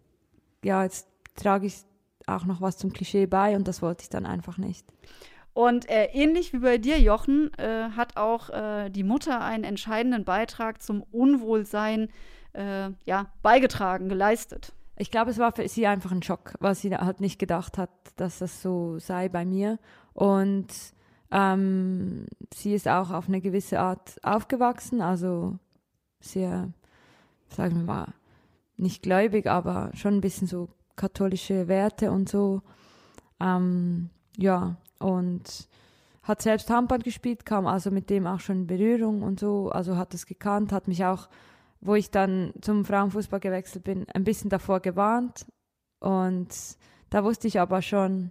[0.64, 1.84] ja, jetzt trage ich
[2.26, 4.86] auch noch was zum Klischee bei und das wollte ich dann einfach nicht.
[5.54, 10.24] Und äh, ähnlich wie bei dir, Jochen, äh, hat auch äh, die Mutter einen entscheidenden
[10.24, 12.10] Beitrag zum Unwohlsein
[12.52, 14.72] äh, ja, beigetragen, geleistet.
[14.96, 17.90] Ich glaube, es war für sie einfach ein Schock, weil sie halt nicht gedacht hat,
[18.16, 19.78] dass das so sei bei mir.
[20.12, 20.66] Und
[21.30, 25.58] ähm, sie ist auch auf eine gewisse Art aufgewachsen, also
[26.20, 26.72] sehr,
[27.48, 28.14] sagen wir mal,
[28.76, 32.62] nicht gläubig, aber schon ein bisschen so katholische Werte und so.
[33.40, 35.68] Ähm, ja, und
[36.22, 39.96] hat selbst Handball gespielt, kam also mit dem auch schon in Berührung und so, also
[39.96, 41.28] hat es gekannt, hat mich auch,
[41.80, 45.46] wo ich dann zum Frauenfußball gewechselt bin, ein bisschen davor gewarnt.
[46.00, 46.48] Und
[47.10, 48.30] da wusste ich aber schon,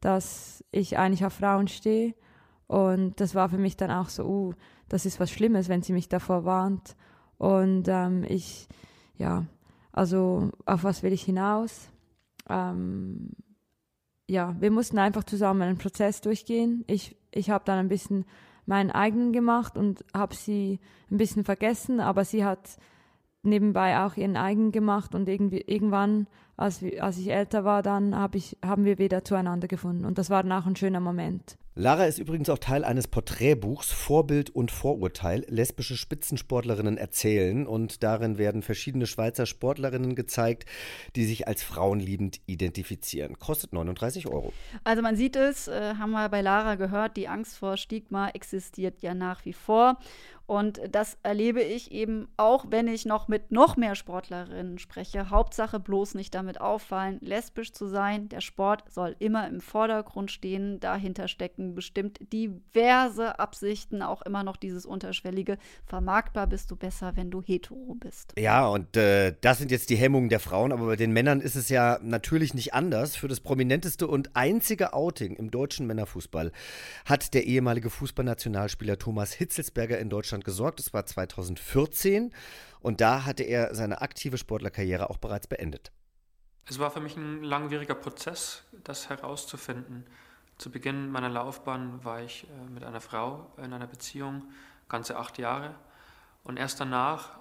[0.00, 2.14] dass ich eigentlich auf Frauen stehe.
[2.66, 4.54] Und das war für mich dann auch so, uh,
[4.88, 6.96] das ist was Schlimmes, wenn sie mich davor warnt.
[7.38, 8.68] Und ähm, ich,
[9.16, 9.46] ja,
[9.92, 11.88] also auf was will ich hinaus?
[12.48, 13.30] Ähm,
[14.28, 16.84] ja, wir mussten einfach zusammen einen Prozess durchgehen.
[16.86, 18.26] Ich, ich habe dann ein bisschen
[18.68, 20.78] meinen eigenen gemacht und habe sie
[21.10, 22.76] ein bisschen vergessen, aber sie hat
[23.42, 26.26] nebenbei auch ihren eigenen gemacht und irgendwie irgendwann,
[26.56, 30.28] als, als ich älter war, dann hab ich, haben wir wieder zueinander gefunden und das
[30.28, 31.56] war dann auch ein schöner Moment.
[31.80, 35.44] Lara ist übrigens auch Teil eines Porträtbuchs Vorbild und Vorurteil.
[35.46, 40.68] Lesbische Spitzensportlerinnen erzählen und darin werden verschiedene Schweizer Sportlerinnen gezeigt,
[41.14, 43.38] die sich als frauenliebend identifizieren.
[43.38, 44.52] Kostet 39 Euro.
[44.82, 49.00] Also man sieht es, äh, haben wir bei Lara gehört, die Angst vor Stigma existiert
[49.04, 50.00] ja nach wie vor.
[50.48, 55.28] Und das erlebe ich eben auch, wenn ich noch mit noch mehr Sportlerinnen spreche.
[55.28, 58.30] Hauptsache bloß nicht damit auffallen, lesbisch zu sein.
[58.30, 60.80] Der Sport soll immer im Vordergrund stehen.
[60.80, 65.58] Dahinter stecken bestimmt diverse Absichten, auch immer noch dieses unterschwellige.
[65.84, 68.32] Vermarktbar bist du besser, wenn du hetero bist.
[68.38, 71.56] Ja, und äh, das sind jetzt die Hemmungen der Frauen, aber bei den Männern ist
[71.56, 73.16] es ja natürlich nicht anders.
[73.16, 76.52] Für das prominenteste und einzige Outing im deutschen Männerfußball
[77.04, 80.78] hat der ehemalige Fußballnationalspieler Thomas Hitzelsberger in Deutschland gesorgt.
[80.78, 82.32] Das war 2014
[82.80, 85.92] und da hatte er seine aktive Sportlerkarriere auch bereits beendet.
[86.66, 90.06] Es war für mich ein langwieriger Prozess, das herauszufinden.
[90.58, 94.44] Zu Beginn meiner Laufbahn war ich äh, mit einer Frau in einer Beziehung,
[94.88, 95.74] ganze acht Jahre.
[96.42, 97.38] Und erst danach,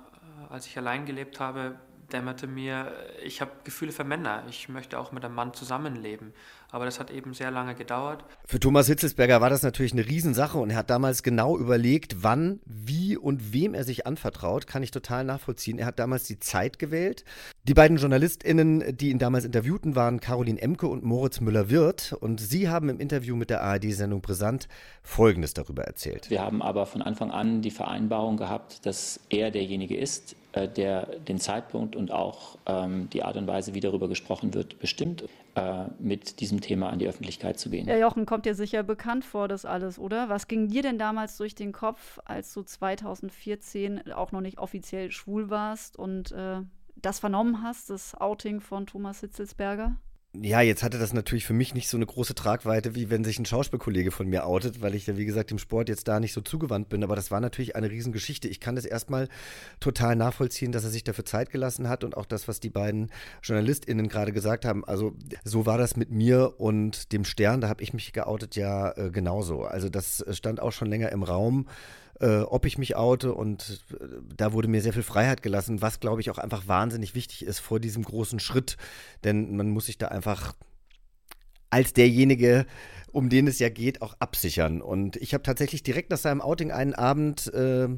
[0.49, 1.79] äh, als ich allein gelebt habe,
[2.11, 2.93] dämmerte mir,
[3.23, 4.43] ich habe Gefühle für Männer.
[4.49, 6.33] Ich möchte auch mit einem Mann zusammenleben.
[6.69, 8.25] Aber das hat eben sehr lange gedauert.
[8.45, 12.59] Für Thomas Hitzelsberger war das natürlich eine Riesensache und er hat damals genau überlegt, wann,
[12.65, 14.67] wie und wem er sich anvertraut.
[14.67, 15.79] Kann ich total nachvollziehen.
[15.79, 17.23] Er hat damals die Zeit gewählt.
[17.63, 22.13] Die beiden JournalistInnen, die ihn damals interviewten, waren Caroline Emke und Moritz Müller-Wirth.
[22.19, 24.67] Und sie haben im Interview mit der ARD-Sendung Brisant
[25.03, 26.29] Folgendes darüber erzählt.
[26.29, 31.39] Wir haben aber von Anfang an die Vereinbarung gehabt, dass er derjenige ist, der den
[31.39, 36.39] Zeitpunkt und auch ähm, die Art und Weise, wie darüber gesprochen wird, bestimmt, äh, mit
[36.39, 37.87] diesem Thema an die Öffentlichkeit zu gehen.
[37.87, 40.29] Ja, Jochen, kommt dir sicher bekannt vor, das alles, oder?
[40.29, 45.11] Was ging dir denn damals durch den Kopf, als du 2014 auch noch nicht offiziell
[45.11, 46.61] schwul warst und äh,
[46.95, 49.95] das vernommen hast, das Outing von Thomas Hitzelsberger?
[50.35, 53.39] Ja, jetzt hatte das natürlich für mich nicht so eine große Tragweite, wie wenn sich
[53.39, 56.33] ein Schauspielkollege von mir outet, weil ich ja, wie gesagt, dem Sport jetzt da nicht
[56.33, 57.03] so zugewandt bin.
[57.03, 58.47] Aber das war natürlich eine Riesengeschichte.
[58.47, 59.29] Ich kann das erstmal
[59.79, 63.09] total nachvollziehen, dass er sich dafür Zeit gelassen hat und auch das, was die beiden
[63.41, 64.85] JournalistInnen gerade gesagt haben.
[64.85, 68.91] Also, so war das mit mir und dem Stern, da habe ich mich geoutet ja
[68.91, 69.63] äh, genauso.
[69.63, 71.67] Also, das stand auch schon länger im Raum
[72.19, 75.99] äh, ob ich mich oute und äh, da wurde mir sehr viel Freiheit gelassen, was
[75.99, 78.77] glaube ich auch einfach wahnsinnig wichtig ist vor diesem großen Schritt,
[79.23, 80.53] denn man muss sich da einfach
[81.69, 82.65] als derjenige,
[83.11, 84.81] um den es ja geht, auch absichern.
[84.81, 87.89] Und ich habe tatsächlich direkt nach seinem Outing einen Abend äh,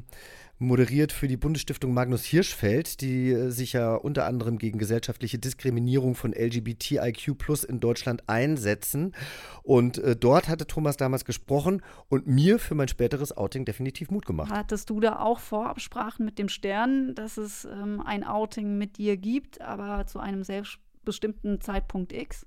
[0.60, 6.14] moderiert für die Bundesstiftung Magnus Hirschfeld, die äh, sich ja unter anderem gegen gesellschaftliche Diskriminierung
[6.14, 9.14] von LGBTIQ Plus in Deutschland einsetzen.
[9.62, 14.26] Und äh, dort hatte Thomas damals gesprochen und mir für mein späteres Outing definitiv Mut
[14.26, 14.52] gemacht.
[14.52, 19.16] Hattest du da auch Vorabsprachen mit dem Stern, dass es ähm, ein Outing mit dir
[19.16, 22.46] gibt, aber zu einem selbstbestimmten Zeitpunkt X?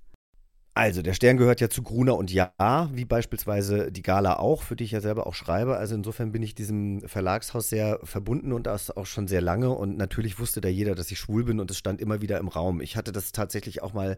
[0.75, 4.75] Also, der Stern gehört ja zu Gruner und Ja, wie beispielsweise die Gala auch, für
[4.75, 5.77] die ich ja selber auch schreibe.
[5.77, 9.69] Also insofern bin ich diesem Verlagshaus sehr verbunden und das auch schon sehr lange.
[9.69, 12.47] Und natürlich wusste da jeder, dass ich schwul bin und es stand immer wieder im
[12.47, 12.81] Raum.
[12.81, 14.17] Ich hatte das tatsächlich auch mal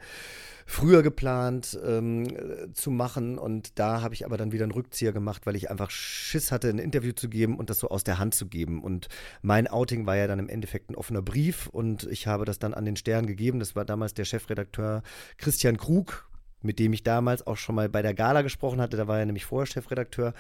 [0.66, 5.46] früher geplant ähm, zu machen und da habe ich aber dann wieder einen Rückzieher gemacht,
[5.46, 8.34] weil ich einfach Schiss hatte, ein Interview zu geben und das so aus der Hand
[8.34, 8.82] zu geben.
[8.82, 9.10] Und
[9.42, 12.74] mein Outing war ja dann im Endeffekt ein offener Brief und ich habe das dann
[12.74, 13.60] an den Stern gegeben.
[13.60, 15.04] Das war damals der Chefredakteur
[15.38, 16.30] Christian Krug,
[16.66, 18.98] mit dem ich damals auch schon mal bei der Gala gesprochen hatte.
[18.98, 20.34] Da war er nämlich vorher Chefredakteur.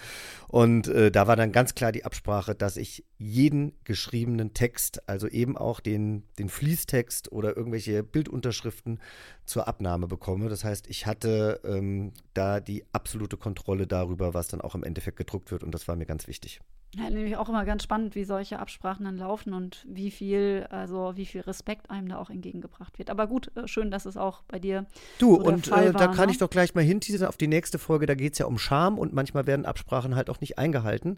[0.47, 5.27] Und äh, da war dann ganz klar die Absprache, dass ich jeden geschriebenen Text, also
[5.27, 8.99] eben auch den, den Fließtext oder irgendwelche Bildunterschriften
[9.45, 10.49] zur Abnahme bekomme.
[10.49, 15.17] Das heißt, ich hatte ähm, da die absolute Kontrolle darüber, was dann auch im Endeffekt
[15.17, 15.63] gedruckt wird.
[15.63, 16.61] Und das war mir ganz wichtig.
[16.97, 21.17] Ja, nämlich auch immer ganz spannend, wie solche Absprachen dann laufen und wie viel, also
[21.17, 23.09] wie viel Respekt einem da auch entgegengebracht wird.
[23.09, 24.85] Aber gut, äh, schön, dass es auch bei dir.
[25.19, 28.05] Du, so und äh, da kann ich doch gleich mal hinteasern auf die nächste Folge.
[28.05, 31.17] Da geht es ja um Scham und manchmal werden Absprachen halt auch nicht eingehalten.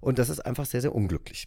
[0.00, 1.46] Und das ist einfach sehr, sehr unglücklich.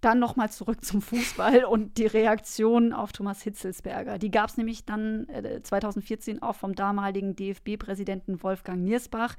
[0.00, 4.18] Dann nochmal zurück zum Fußball und die Reaktion auf Thomas Hitzelsberger.
[4.18, 9.36] Die gab es nämlich dann äh, 2014 auch vom damaligen DFB-Präsidenten Wolfgang Niersbach.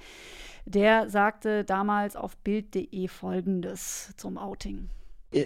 [0.66, 4.90] Der sagte damals auf Bild.de folgendes zum Outing.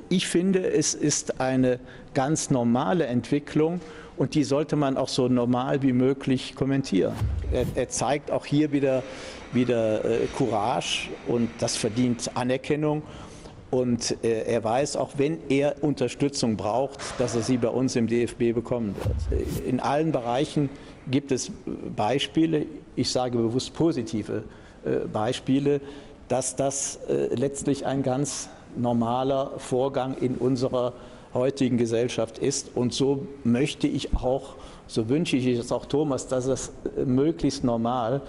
[0.10, 1.80] Ich finde, es ist eine
[2.14, 3.82] ganz normale Entwicklung
[4.22, 7.16] und die sollte man auch so normal wie möglich kommentieren.
[7.52, 9.02] Er, er zeigt auch hier wieder,
[9.52, 13.02] wieder äh, Courage und das verdient Anerkennung.
[13.72, 18.06] Und äh, er weiß auch, wenn er Unterstützung braucht, dass er sie bei uns im
[18.06, 19.42] DFB bekommen wird.
[19.66, 20.70] In allen Bereichen
[21.10, 21.52] gibt es
[21.96, 24.44] Beispiele, ich sage bewusst positive
[24.86, 25.82] äh, Beispiele,
[26.28, 30.94] dass das äh, letztlich ein ganz normaler Vorgang in unserer
[31.34, 32.76] heutigen Gesellschaft ist.
[32.76, 34.56] Und so möchte ich auch,
[34.88, 36.72] so wünsche ich es auch Thomas, dass es
[37.06, 38.22] möglichst normal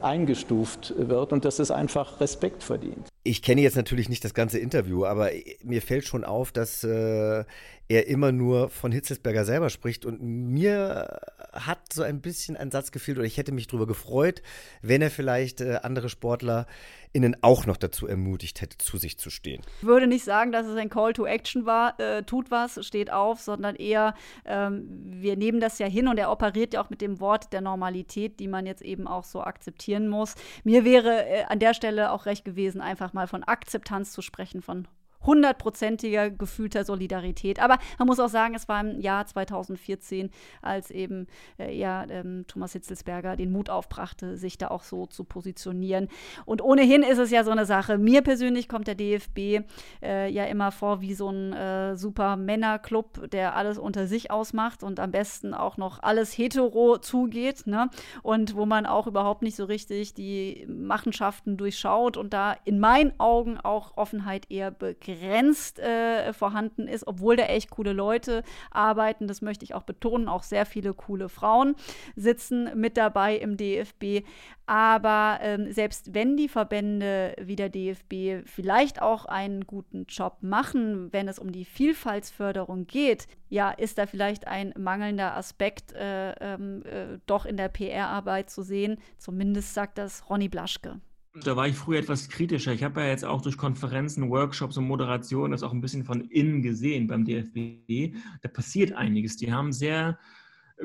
[0.00, 3.08] eingestuft wird und dass es einfach Respekt verdient.
[3.22, 5.30] Ich kenne jetzt natürlich nicht das ganze Interview, aber
[5.62, 7.44] mir fällt schon auf, dass äh,
[7.88, 11.20] er immer nur von Hitzelsberger selber spricht und mir
[11.54, 14.42] hat so ein bisschen ein Satz gefehlt oder ich hätte mich darüber gefreut,
[14.82, 16.66] wenn er vielleicht äh, andere Sportler
[17.12, 19.62] innen auch noch dazu ermutigt hätte, zu sich zu stehen.
[19.80, 23.12] Ich würde nicht sagen, dass es ein Call to Action war, äh, tut was, steht
[23.12, 24.14] auf, sondern eher,
[24.44, 27.60] ähm, wir nehmen das ja hin und er operiert ja auch mit dem Wort der
[27.60, 30.34] Normalität, die man jetzt eben auch so akzeptieren muss.
[30.64, 34.60] Mir wäre äh, an der Stelle auch recht gewesen, einfach mal von Akzeptanz zu sprechen,
[34.60, 34.88] von
[35.26, 37.60] hundertprozentiger gefühlter Solidarität.
[37.60, 40.30] Aber man muss auch sagen, es war im Jahr 2014,
[40.62, 41.26] als eben
[41.58, 46.08] äh, ja, ähm, Thomas Hitzelsberger den Mut aufbrachte, sich da auch so zu positionieren.
[46.44, 47.98] Und ohnehin ist es ja so eine Sache.
[47.98, 49.64] Mir persönlich kommt der DFB
[50.02, 54.82] äh, ja immer vor wie so ein äh, super Männerclub, der alles unter sich ausmacht
[54.82, 57.66] und am besten auch noch alles hetero zugeht.
[57.66, 57.88] Ne?
[58.22, 63.18] Und wo man auch überhaupt nicht so richtig die Machenschaften durchschaut und da in meinen
[63.18, 69.28] Augen auch Offenheit eher begrenzt begrenzt äh, vorhanden ist, obwohl da echt coole Leute arbeiten.
[69.28, 70.28] Das möchte ich auch betonen.
[70.28, 71.76] Auch sehr viele coole Frauen
[72.16, 74.26] sitzen mit dabei im DFB.
[74.66, 81.12] Aber ähm, selbst wenn die Verbände wie der DFB vielleicht auch einen guten Job machen,
[81.12, 86.82] wenn es um die Vielfaltsförderung geht, ja, ist da vielleicht ein mangelnder Aspekt äh, ähm,
[86.84, 88.98] äh, doch in der PR-Arbeit zu sehen.
[89.18, 91.00] Zumindest sagt das Ronny Blaschke.
[91.42, 92.72] Da war ich früher etwas kritischer.
[92.72, 96.20] Ich habe ja jetzt auch durch Konferenzen, Workshops und Moderation das auch ein bisschen von
[96.20, 98.16] innen gesehen beim DFB.
[98.42, 99.36] Da passiert einiges.
[99.36, 100.16] Die haben sehr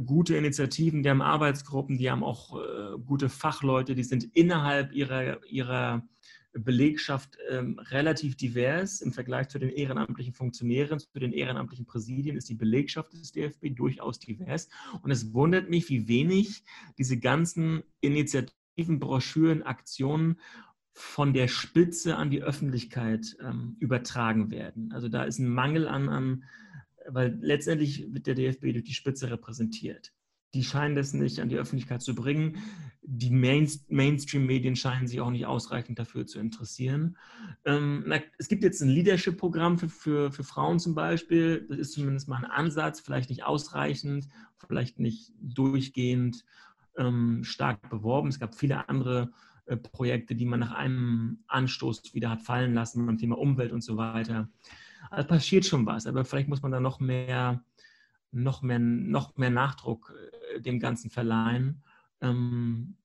[0.05, 5.43] gute Initiativen, die haben Arbeitsgruppen, die haben auch äh, gute Fachleute, die sind innerhalb ihrer,
[5.45, 6.07] ihrer
[6.53, 12.49] Belegschaft ähm, relativ divers im Vergleich zu den ehrenamtlichen Funktionären, zu den ehrenamtlichen Präsidien ist
[12.49, 14.67] die Belegschaft des DFB durchaus divers.
[15.03, 16.63] Und es wundert mich, wie wenig
[16.97, 20.39] diese ganzen Initiativen Broschüren, Aktionen
[20.93, 24.91] von der Spitze an die Öffentlichkeit ähm, übertragen werden.
[24.91, 26.43] Also da ist ein Mangel an, an,
[27.07, 30.13] weil letztendlich wird der DFB durch die Spitze repräsentiert.
[30.53, 32.57] Die scheinen das nicht an die Öffentlichkeit zu bringen.
[33.01, 37.17] Die Main Mainstream-Medien scheinen sich auch nicht ausreichend dafür zu interessieren.
[37.65, 41.65] Ähm, na, es gibt jetzt ein Leadership-Programm für, für, für Frauen zum Beispiel.
[41.69, 46.43] Das ist zumindest mal ein Ansatz, vielleicht nicht ausreichend, vielleicht nicht durchgehend
[46.99, 48.29] ähm, stark beworben.
[48.29, 49.31] Es gab viele andere
[49.65, 53.81] äh, Projekte, die man nach einem Anstoß wieder hat fallen lassen beim Thema Umwelt und
[53.81, 54.49] so weiter.
[55.09, 57.63] Also passiert schon was, aber vielleicht muss man da noch mehr,
[58.31, 60.13] noch mehr, noch mehr Nachdruck
[60.55, 61.81] äh, dem Ganzen verleihen.
[62.21, 62.95] Ähm,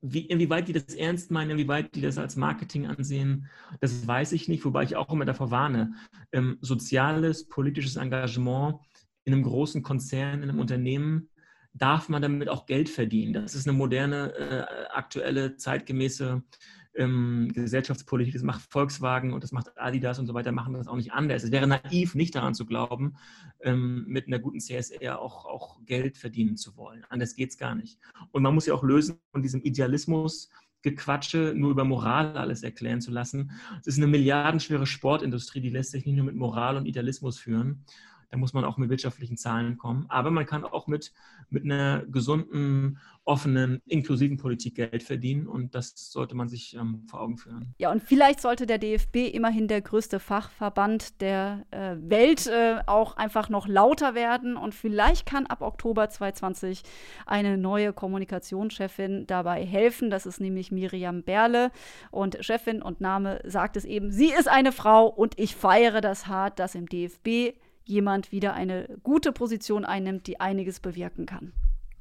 [0.00, 3.48] wie, inwieweit die das ernst meinen, inwieweit die das als Marketing ansehen,
[3.80, 5.94] das weiß ich nicht, wobei ich auch immer davor warne.
[6.30, 8.78] Ähm, soziales, politisches Engagement
[9.24, 11.28] in einem großen Konzern, in einem Unternehmen
[11.78, 13.32] darf man damit auch Geld verdienen.
[13.32, 16.42] Das ist eine moderne, äh, aktuelle, zeitgemäße
[16.94, 18.34] ähm, Gesellschaftspolitik.
[18.34, 21.44] Das macht Volkswagen und das macht Adidas und so weiter, machen das auch nicht anders.
[21.44, 23.16] Es wäre naiv, nicht daran zu glauben,
[23.60, 27.04] ähm, mit einer guten CSR auch, auch Geld verdienen zu wollen.
[27.08, 27.98] Anders geht es gar nicht.
[28.32, 30.50] Und man muss ja auch lösen von diesem Idealismus,
[30.82, 33.50] Gequatsche nur über Moral alles erklären zu lassen.
[33.80, 37.84] Es ist eine milliardenschwere Sportindustrie, die lässt sich nicht nur mit Moral und Idealismus führen
[38.30, 40.06] Da muss man auch mit wirtschaftlichen Zahlen kommen.
[40.08, 41.12] Aber man kann auch mit,
[41.50, 45.48] mit einer gesunden, offenen, inklusiven Politik Geld verdienen.
[45.48, 47.74] Und das sollte man sich ähm, vor Augen führen.
[47.78, 53.16] Ja, und vielleicht sollte der DFB immerhin der größte Fachverband der äh, Welt äh, auch
[53.16, 54.56] einfach noch lauter werden.
[54.56, 56.82] Und vielleicht kann ab Oktober 2020
[57.26, 60.08] eine neue Kommunikationschefin dabei helfen.
[60.08, 61.72] Das ist nämlich Miriam Berle.
[62.12, 66.28] Und Chefin und Name sagt es eben, sie ist eine Frau und ich feiere das
[66.28, 67.56] hart, dass im DFB
[67.86, 71.52] jemand wieder eine gute Position einnimmt, die einiges bewirken kann.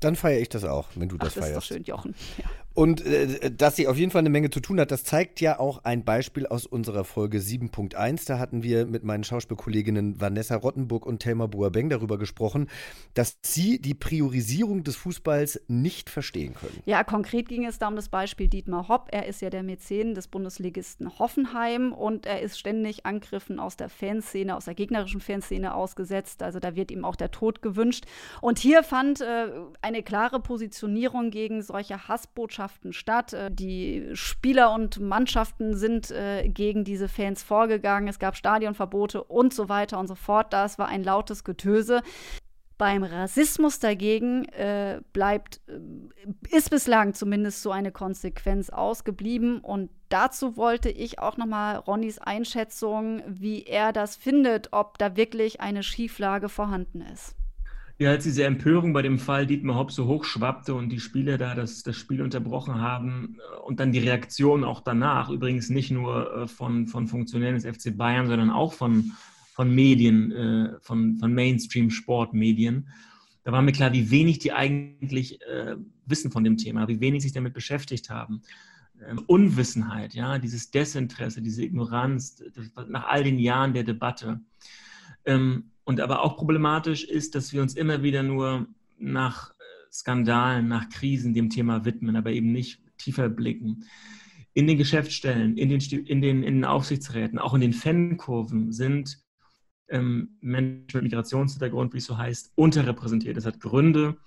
[0.01, 1.57] Dann feiere ich das auch, wenn du das, Ach, das feierst.
[1.63, 2.15] ist doch schön, Jochen.
[2.37, 2.45] Ja.
[2.75, 5.59] Und äh, dass sie auf jeden Fall eine Menge zu tun hat, das zeigt ja
[5.59, 8.27] auch ein Beispiel aus unserer Folge 7.1.
[8.27, 12.67] Da hatten wir mit meinen Schauspielkolleginnen Vanessa Rottenburg und Thelma Boabeng darüber gesprochen,
[13.13, 16.81] dass sie die Priorisierung des Fußballs nicht verstehen können.
[16.85, 19.07] Ja, konkret ging es da um das Beispiel Dietmar Hopp.
[19.11, 23.87] Er ist ja der Mäzen des Bundesligisten Hoffenheim und er ist ständig Angriffen aus der
[23.87, 26.43] Fanszene, aus der gegnerischen Fanszene ausgesetzt.
[26.43, 28.03] Also da wird ihm auch der Tod gewünscht.
[28.41, 29.47] Und hier fand äh,
[29.81, 33.33] eine klare Positionierung gegen solche Hassbotschaften statt.
[33.33, 38.07] Äh, Die Spieler und Mannschaften sind äh, gegen diese Fans vorgegangen.
[38.07, 40.53] Es gab Stadionverbote und so weiter und so fort.
[40.53, 42.01] Das war ein lautes Getöse.
[42.77, 49.59] Beim Rassismus dagegen äh, bleibt, äh, ist bislang zumindest so eine Konsequenz ausgeblieben.
[49.59, 55.61] Und dazu wollte ich auch nochmal Ronnys Einschätzung, wie er das findet, ob da wirklich
[55.61, 57.35] eine Schieflage vorhanden ist.
[57.97, 61.55] Ja, als diese Empörung bei dem Fall Dietmar Hopp so hochschwappte und die Spieler da
[61.55, 66.35] das, das Spiel unterbrochen haben äh, und dann die Reaktion auch danach, übrigens nicht nur
[66.35, 69.13] äh, von, von Funktionären des FC Bayern, sondern auch von,
[69.53, 72.89] von Medien, äh, von, von Mainstream-Sportmedien,
[73.45, 75.39] da war mir klar, wie wenig die eigentlich
[76.07, 78.41] wissen von dem Thema, wie wenig sich damit beschäftigt haben.
[79.07, 82.43] Ähm, Unwissenheit, ja, dieses Desinteresse, diese Ignoranz
[82.87, 84.41] nach all den Jahren der Debatte.
[85.25, 88.67] Ähm, und aber auch problematisch ist, dass wir uns immer wieder nur
[88.97, 89.53] nach
[89.91, 93.85] Skandalen, nach Krisen dem Thema widmen, aber eben nicht tiefer blicken.
[94.53, 99.19] In den Geschäftsstellen, in den, in den, in den Aufsichtsräten, auch in den Fankurven sind
[99.89, 103.37] ähm, Menschen mit Migrationshintergrund, wie es so heißt, unterrepräsentiert.
[103.37, 104.17] Das hat Gründe.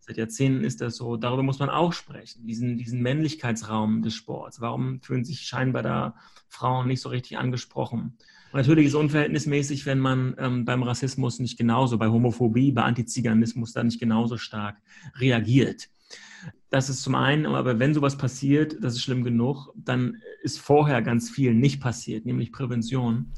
[0.00, 1.16] Seit Jahrzehnten ist das so.
[1.16, 4.60] Darüber muss man auch sprechen, diesen, diesen Männlichkeitsraum des Sports.
[4.60, 6.14] Warum fühlen sich scheinbar da
[6.48, 8.16] Frauen nicht so richtig angesprochen?
[8.52, 13.72] Natürlich ist es unverhältnismäßig, wenn man ähm, beim Rassismus nicht genauso, bei Homophobie, bei Antiziganismus
[13.72, 14.78] da nicht genauso stark
[15.16, 15.88] reagiert.
[16.70, 21.02] Das ist zum einen, aber wenn sowas passiert, das ist schlimm genug, dann ist vorher
[21.02, 23.32] ganz viel nicht passiert, nämlich Prävention.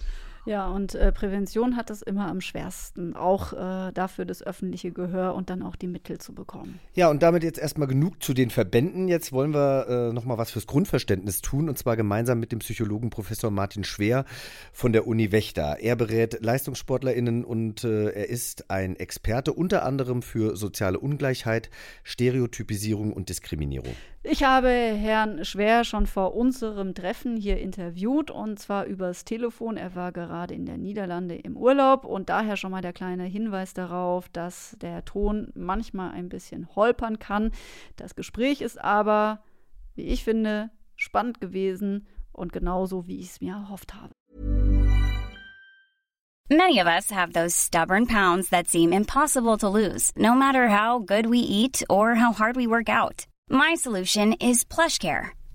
[0.46, 5.35] Ja, und äh, Prävention hat es immer am schwersten, auch äh, dafür das öffentliche Gehör
[5.35, 6.81] und dann auch die Mittel zu bekommen.
[6.94, 9.09] Ja, und damit jetzt erstmal genug zu den Verbänden.
[9.09, 13.11] Jetzt wollen wir äh, nochmal was fürs Grundverständnis tun, und zwar gemeinsam mit dem Psychologen
[13.11, 14.24] Professor Martin Schwer
[14.72, 15.79] von der Uni Wächter.
[15.81, 21.70] Er berät LeistungssportlerInnen und äh, er ist ein Experte unter anderem für soziale Ungleichheit,
[22.03, 23.94] Stereotypisierung und Diskriminierung.
[24.22, 29.79] Ich habe Herrn Schwer schon vor unserem Treffen hier interviewt und zwar übers Telefon.
[29.79, 33.75] Er war gerade in der Niederlande im Urlaub und daher schon mal der kleine Hinweis
[33.75, 37.51] darauf, dass der Ton manchmal ein bisschen holpern kann.
[37.97, 39.43] Das Gespräch ist aber,
[39.95, 44.12] wie ich finde, spannend gewesen und genauso, wie ich es mir erhofft habe.
[46.49, 50.99] Many of us have those stubborn pounds that seem impossible to lose, no matter how
[50.99, 53.27] good we eat or how hard we work out.
[53.49, 55.31] My solution is PlushCare.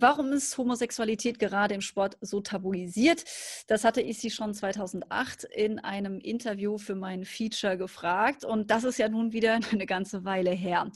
[0.00, 3.24] Warum ist Homosexualität gerade im Sport so tabuisiert?
[3.66, 8.84] Das hatte ich Sie schon 2008 in einem Interview für mein Feature gefragt und das
[8.84, 10.92] ist ja nun wieder eine ganze Weile her.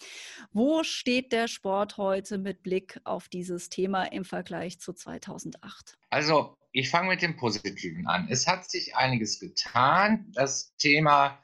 [0.52, 5.98] Wo steht der Sport heute mit Blick auf dieses Thema im Vergleich zu 2008?
[6.10, 8.28] Also, ich fange mit dem Positiven an.
[8.30, 10.30] Es hat sich einiges getan.
[10.32, 11.42] Das Thema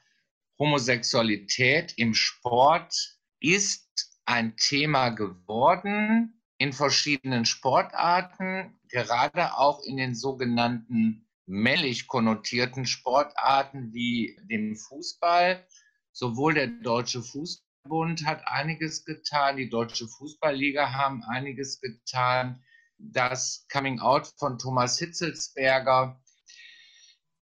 [0.61, 11.27] Homosexualität im Sport ist ein Thema geworden in verschiedenen Sportarten, gerade auch in den sogenannten
[11.47, 15.67] männlich konnotierten Sportarten wie dem Fußball.
[16.13, 22.63] Sowohl der Deutsche Fußballbund hat einiges getan, die Deutsche Fußballliga haben einiges getan.
[22.99, 26.21] Das Coming Out von Thomas Hitzelsberger.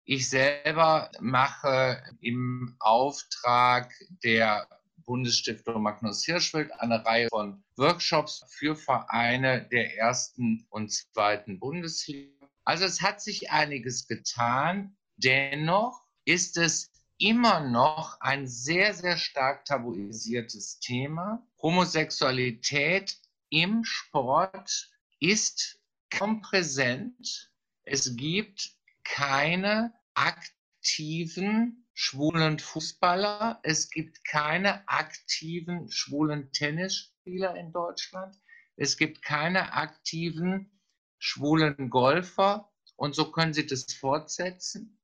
[0.05, 3.93] Ich selber mache im Auftrag
[4.23, 4.69] der
[5.07, 12.49] Bundesstiftung Magnus Hirschfeld eine Reihe von Workshops für Vereine der ersten und zweiten Bundesliga.
[12.65, 14.97] Also es hat sich einiges getan.
[15.17, 21.47] Dennoch ist es immer noch ein sehr, sehr stark tabuisiertes Thema.
[21.63, 23.17] Homosexualität
[23.49, 24.91] im Sport
[25.21, 25.81] ist
[26.11, 27.53] kaum präsent.
[27.85, 28.73] Es gibt
[29.05, 33.59] keine aktiven schwulen Fußballer.
[33.63, 38.37] Es gibt keine aktiven schwulen Tennisspieler in Deutschland.
[38.77, 40.71] Es gibt keine aktiven
[41.19, 42.71] schwulen Golfer.
[42.97, 45.01] Und so können Sie das fortsetzen.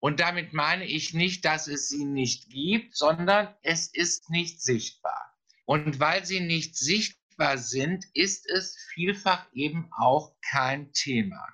[0.00, 5.38] Und damit meine ich nicht, dass es sie nicht gibt, sondern es ist nicht sichtbar.
[5.66, 11.46] Und weil sie nicht sichtbar sind, ist es vielfach eben auch kein Thema.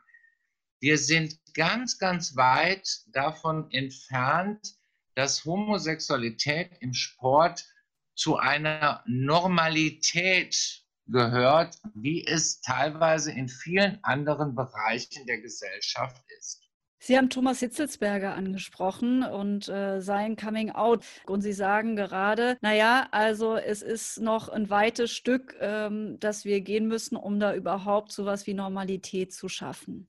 [0.80, 4.76] Wir sind ganz, ganz weit davon entfernt,
[5.16, 7.66] dass Homosexualität im Sport
[8.14, 16.67] zu einer Normalität gehört, wie es teilweise in vielen anderen Bereichen der Gesellschaft ist.
[17.00, 21.04] Sie haben Thomas Hitzelsberger angesprochen und äh, sein Coming Out.
[21.26, 26.60] Und Sie sagen gerade, naja, also es ist noch ein weites Stück, ähm, das wir
[26.60, 30.08] gehen müssen, um da überhaupt so etwas wie Normalität zu schaffen.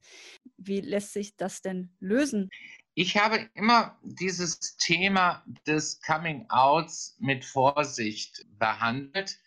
[0.58, 2.50] Wie lässt sich das denn lösen?
[2.96, 9.38] Ich habe immer dieses Thema des Coming Outs mit Vorsicht behandelt,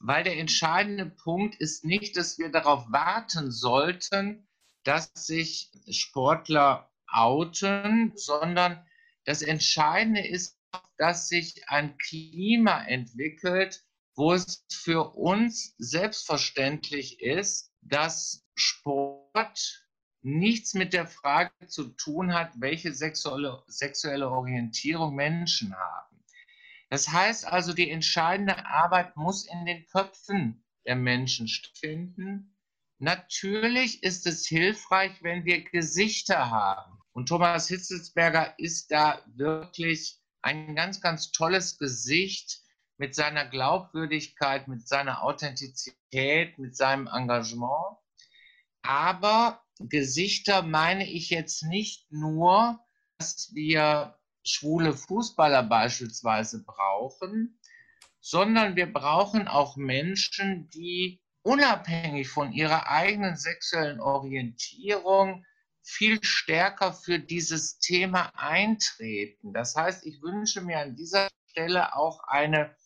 [0.00, 4.47] weil der entscheidende Punkt ist nicht, dass wir darauf warten sollten,
[4.84, 8.84] dass sich Sportler outen, sondern
[9.24, 10.58] das Entscheidende ist,
[10.96, 19.86] dass sich ein Klima entwickelt, wo es für uns selbstverständlich ist, dass Sport
[20.22, 26.24] nichts mit der Frage zu tun hat, welche sexuelle, sexuelle Orientierung Menschen haben.
[26.90, 32.57] Das heißt also, die entscheidende Arbeit muss in den Köpfen der Menschen stattfinden
[32.98, 36.98] Natürlich ist es hilfreich, wenn wir Gesichter haben.
[37.12, 42.60] Und Thomas Hitzelsberger ist da wirklich ein ganz, ganz tolles Gesicht
[42.96, 47.96] mit seiner Glaubwürdigkeit, mit seiner Authentizität, mit seinem Engagement.
[48.82, 52.80] Aber Gesichter meine ich jetzt nicht nur,
[53.18, 57.60] dass wir schwule Fußballer beispielsweise brauchen,
[58.20, 65.46] sondern wir brauchen auch Menschen, die unabhängig von ihrer eigenen sexuellen Orientierung
[65.82, 69.54] viel stärker für dieses Thema eintreten.
[69.54, 72.76] Das heißt, ich wünsche mir an dieser Stelle auch eine,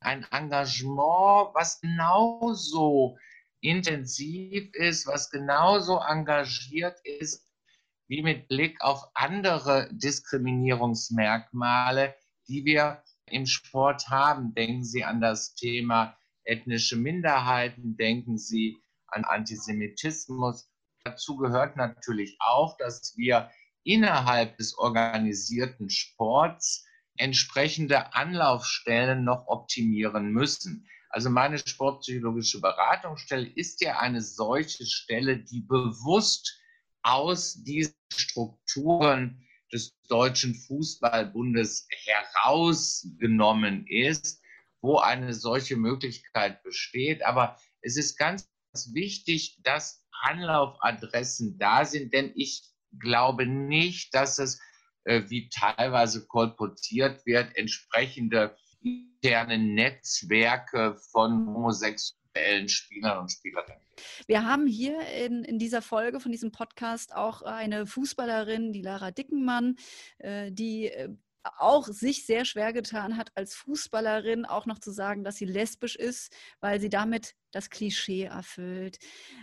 [0.00, 3.16] ein Engagement, was genauso
[3.60, 7.46] intensiv ist, was genauso engagiert ist,
[8.08, 12.16] wie mit Blick auf andere Diskriminierungsmerkmale,
[12.48, 14.54] die wir im Sport haben.
[14.54, 16.18] Denken Sie an das Thema
[16.48, 18.78] ethnische Minderheiten, denken Sie
[19.08, 20.70] an Antisemitismus.
[21.04, 23.50] Dazu gehört natürlich auch, dass wir
[23.84, 26.86] innerhalb des organisierten Sports
[27.16, 30.88] entsprechende Anlaufstellen noch optimieren müssen.
[31.10, 36.60] Also meine sportpsychologische Beratungsstelle ist ja eine solche Stelle, die bewusst
[37.02, 39.42] aus diesen Strukturen
[39.72, 44.37] des Deutschen Fußballbundes herausgenommen ist
[44.80, 47.24] wo eine solche Möglichkeit besteht.
[47.24, 48.48] Aber es ist ganz
[48.92, 52.68] wichtig, dass Anlaufadressen da sind, denn ich
[52.98, 54.60] glaube nicht, dass es,
[55.04, 63.82] äh, wie teilweise kolportiert wird, entsprechende interne Netzwerke von homosexuellen Spielern und Spielerinnen.
[64.26, 69.10] Wir haben hier in, in dieser Folge von diesem Podcast auch eine Fußballerin, die Lara
[69.10, 69.76] Dickenmann,
[70.18, 71.08] äh, die äh,
[71.58, 75.96] auch sich sehr schwer getan hat, als Fußballerin auch noch zu sagen, dass sie lesbisch
[75.96, 78.98] ist, weil sie damit das Klischee erfüllt.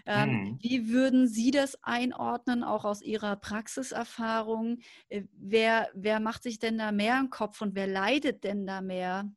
[0.06, 0.60] Ähm, hm.
[0.62, 4.80] Wie würden Sie das einordnen, auch aus Ihrer Praxiserfahrung?
[5.10, 8.82] Äh, wer, wer macht sich denn da mehr im Kopf und wer leidet denn da
[8.82, 9.30] mehr?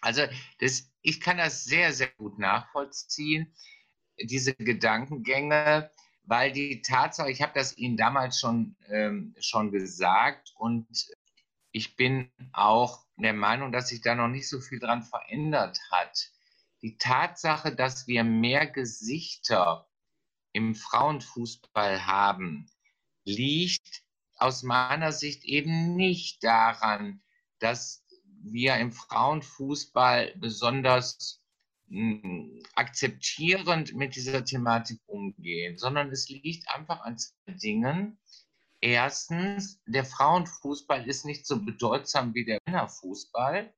[0.00, 0.22] Also
[0.58, 3.54] das, ich kann das sehr, sehr gut nachvollziehen,
[4.20, 5.90] diese Gedankengänge,
[6.24, 10.86] weil die Tatsache, ich habe das Ihnen damals schon, ähm, schon gesagt und
[11.74, 16.30] ich bin auch der Meinung, dass sich da noch nicht so viel dran verändert hat.
[16.82, 19.88] Die Tatsache, dass wir mehr Gesichter
[20.52, 22.70] im Frauenfußball haben,
[23.24, 24.04] liegt
[24.36, 27.20] aus meiner Sicht eben nicht daran,
[27.58, 28.06] dass
[28.40, 31.42] wir im Frauenfußball besonders
[31.88, 38.18] hm, akzeptierend mit dieser Thematik umgehen, sondern es liegt einfach an zwei Dingen.
[38.84, 43.72] Erstens, der Frauenfußball ist nicht so bedeutsam wie der Männerfußball.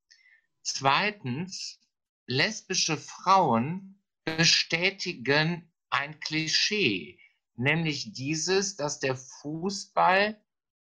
[0.63, 1.79] Zweitens,
[2.27, 7.21] lesbische Frauen bestätigen ein Klischee,
[7.55, 10.43] nämlich dieses, dass der Fußball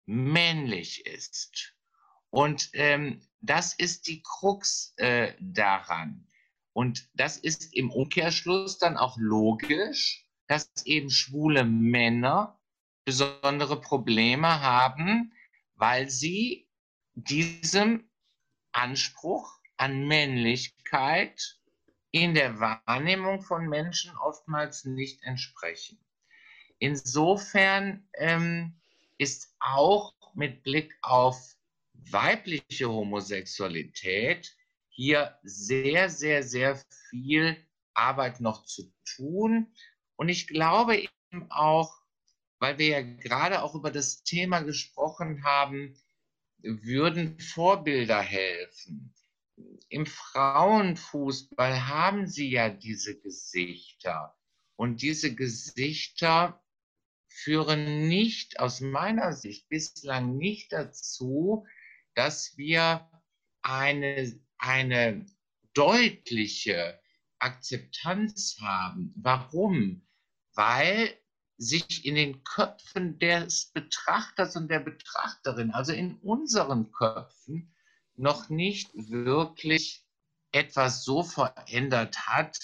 [0.07, 1.75] männlich ist.
[2.31, 6.29] Und ähm, das ist die Krux äh, daran.
[6.73, 12.61] Und das ist im Umkehrschluss dann auch logisch, dass eben schwule Männer
[13.05, 15.33] besondere Probleme haben,
[15.75, 16.69] weil sie
[17.15, 18.09] diesem
[18.73, 21.59] Anspruch an Männlichkeit
[22.11, 25.99] in der Wahrnehmung von Menschen oftmals nicht entsprechen.
[26.79, 28.81] Insofern ähm,
[29.19, 31.57] ist auch mit Blick auf
[31.93, 34.57] weibliche Homosexualität
[34.89, 36.81] hier sehr, sehr, sehr
[37.11, 37.57] viel
[37.95, 39.73] Arbeit noch zu tun.
[40.17, 42.04] Und ich glaube eben auch,
[42.65, 45.95] weil wir ja gerade auch über das Thema gesprochen haben,
[46.63, 49.15] würden Vorbilder helfen.
[49.91, 54.35] Im Frauenfußball haben sie ja diese Gesichter.
[54.77, 56.65] Und diese Gesichter
[57.29, 61.67] führen nicht, aus meiner Sicht, bislang nicht dazu,
[62.15, 63.11] dass wir
[63.61, 65.27] eine, eine
[65.75, 66.99] deutliche
[67.41, 69.13] Akzeptanz haben.
[69.17, 70.09] Warum?
[70.55, 71.15] Weil
[71.57, 77.75] sich in den Köpfen des Betrachters und der Betrachterin, also in unseren Köpfen,
[78.17, 80.05] noch nicht wirklich
[80.53, 82.59] etwas so verändert hat,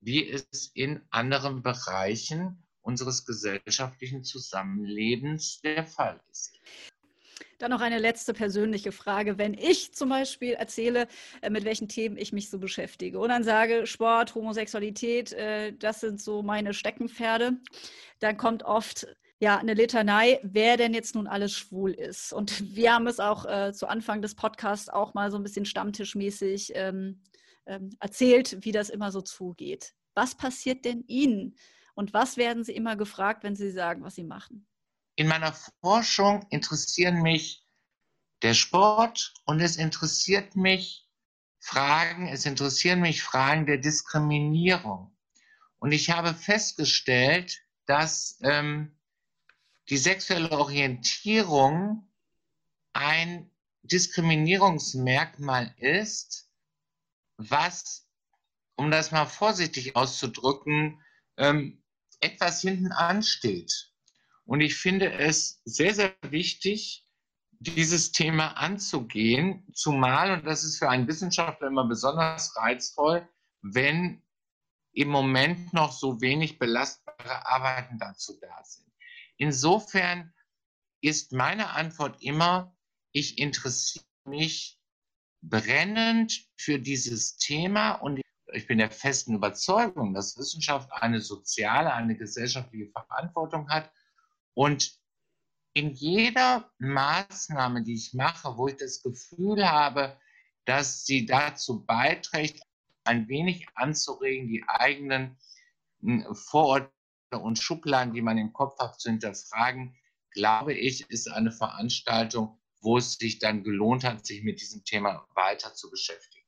[0.00, 6.52] wie es in anderen Bereichen unseres gesellschaftlichen Zusammenlebens der Fall ist.
[7.60, 9.36] Dann noch eine letzte persönliche Frage.
[9.36, 11.06] Wenn ich zum Beispiel erzähle,
[11.42, 16.00] äh, mit welchen Themen ich mich so beschäftige und dann sage, Sport, Homosexualität, äh, das
[16.00, 17.58] sind so meine Steckenpferde,
[18.18, 19.06] dann kommt oft
[19.40, 22.32] ja, eine Litanei, wer denn jetzt nun alles schwul ist.
[22.32, 25.66] Und wir haben es auch äh, zu Anfang des Podcasts auch mal so ein bisschen
[25.66, 27.20] stammtischmäßig ähm,
[27.66, 29.92] ähm, erzählt, wie das immer so zugeht.
[30.14, 31.56] Was passiert denn Ihnen?
[31.94, 34.66] Und was werden Sie immer gefragt, wenn Sie sagen, was Sie machen?
[35.20, 35.52] In meiner
[35.82, 37.62] Forschung interessieren mich
[38.40, 41.06] der Sport und es interessiert mich
[41.58, 45.14] Fragen, es interessieren mich Fragen der Diskriminierung.
[45.78, 48.98] Und ich habe festgestellt, dass ähm,
[49.90, 52.08] die sexuelle Orientierung
[52.94, 53.50] ein
[53.82, 56.48] Diskriminierungsmerkmal ist,
[57.36, 58.08] was,
[58.74, 60.98] um das mal vorsichtig auszudrücken,
[61.36, 61.82] ähm,
[62.20, 63.89] etwas hinten ansteht.
[64.50, 67.06] Und ich finde es sehr, sehr wichtig,
[67.60, 73.28] dieses Thema anzugehen, zumal, und das ist für einen Wissenschaftler immer besonders reizvoll,
[73.62, 74.24] wenn
[74.92, 78.90] im Moment noch so wenig belastbare Arbeiten dazu da sind.
[79.36, 80.34] Insofern
[81.00, 82.76] ist meine Antwort immer,
[83.12, 84.80] ich interessiere mich
[85.42, 88.20] brennend für dieses Thema und
[88.52, 93.92] ich bin der festen Überzeugung, dass Wissenschaft eine soziale, eine gesellschaftliche Verantwortung hat
[94.54, 94.98] und
[95.72, 100.18] in jeder Maßnahme, die ich mache, wo ich das Gefühl habe,
[100.64, 102.62] dass sie dazu beiträgt,
[103.04, 105.38] ein wenig anzuregen, die eigenen
[106.00, 106.92] hm, Vorurteile
[107.30, 109.96] und Schubladen, die man im Kopf hat, zu hinterfragen,
[110.32, 115.26] glaube ich, ist eine Veranstaltung, wo es sich dann gelohnt hat, sich mit diesem Thema
[115.34, 116.44] weiter zu beschäftigen.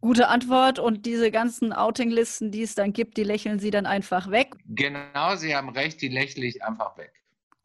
[0.00, 0.78] Gute Antwort.
[0.78, 4.54] Und diese ganzen Outing-Listen, die es dann gibt, die lächeln Sie dann einfach weg.
[4.64, 7.12] Genau, Sie haben recht, die lächle ich einfach weg.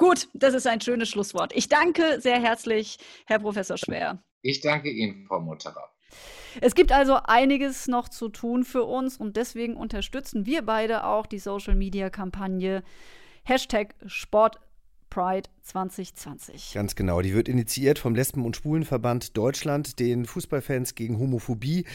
[0.02, 1.54] Gut, das ist ein schönes Schlusswort.
[1.56, 2.98] Ich danke sehr herzlich,
[3.28, 4.18] Herr Professor Schwer.
[4.42, 5.92] Ich danke Ihnen, Frau Mutterer.
[6.60, 11.28] Es gibt also einiges noch zu tun für uns und deswegen unterstützen wir beide auch
[11.28, 12.82] die Social-Media-Kampagne
[13.44, 14.60] Hashtag Sport
[15.12, 16.72] Pride 2020.
[16.74, 17.22] Ganz genau.
[17.22, 21.86] Die wird initiiert vom Lesben- und Schwulenverband Deutschland, den Fußballfans gegen Homophobie,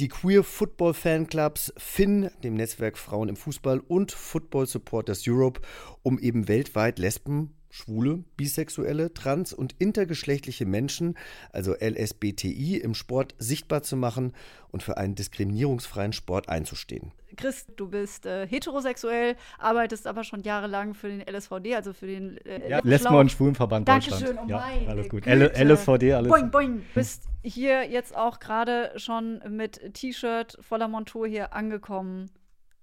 [0.00, 5.62] die Queer Football Fanclubs, FIN, dem Netzwerk Frauen im Fußball und Football Supporters Europe,
[6.02, 11.18] um eben weltweit Lesben, schwule, bisexuelle, trans- und intergeschlechtliche Menschen,
[11.52, 14.32] also LSBTI, im Sport sichtbar zu machen
[14.70, 17.10] und für einen diskriminierungsfreien Sport einzustehen.
[17.36, 22.36] Chris, du bist äh, heterosexuell, arbeitest aber schon jahrelang für den LSVD, also für den
[22.46, 24.22] äh, ja, Lesben- und Schwulenverband Deutschland.
[24.22, 25.24] Dankeschön, oh ja, alles gut.
[25.24, 25.64] Güte.
[25.64, 26.30] LSVD, alles.
[26.30, 26.76] Boing, boing.
[26.76, 32.30] Du bist hier jetzt auch gerade schon mit T-Shirt voller Montur hier angekommen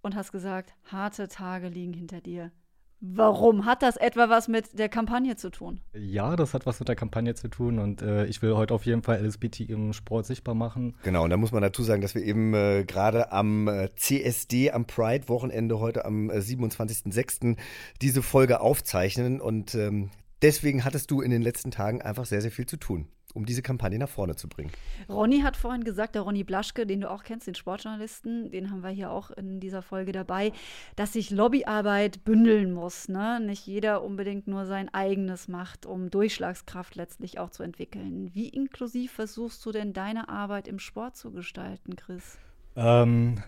[0.02, 2.52] und hast gesagt, harte Tage liegen hinter dir.
[3.04, 3.66] Warum?
[3.66, 5.82] Hat das etwa was mit der Kampagne zu tun?
[5.94, 8.86] Ja, das hat was mit der Kampagne zu tun und äh, ich will heute auf
[8.86, 10.96] jeden Fall LSBT im Sport sichtbar machen.
[11.02, 14.70] Genau, und da muss man dazu sagen, dass wir eben äh, gerade am äh, CSD,
[14.70, 17.54] am Pride-Wochenende, heute am 27.06.
[17.54, 17.56] Äh,
[18.04, 20.12] diese Folge aufzeichnen und ähm,
[20.44, 23.08] deswegen hattest du in den letzten Tagen einfach sehr, sehr viel zu tun.
[23.34, 24.72] Um diese Kampagne nach vorne zu bringen.
[25.10, 28.84] Ronny hat vorhin gesagt, der Ronny Blaschke, den du auch kennst, den Sportjournalisten, den haben
[28.84, 30.52] wir hier auch in dieser Folge dabei,
[30.96, 33.08] dass sich Lobbyarbeit bündeln muss.
[33.08, 33.40] Ne?
[33.40, 38.32] Nicht jeder unbedingt nur sein eigenes macht, um Durchschlagskraft letztlich auch zu entwickeln.
[38.34, 42.38] Wie inklusiv versuchst du denn deine Arbeit im Sport zu gestalten, Chris?
[42.76, 43.44] Ähm,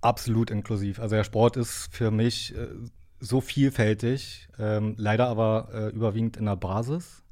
[0.00, 1.00] absolut inklusiv.
[1.00, 2.68] Also der Sport ist für mich äh,
[3.20, 7.23] so vielfältig, ähm, leider aber äh, überwiegend in der Basis.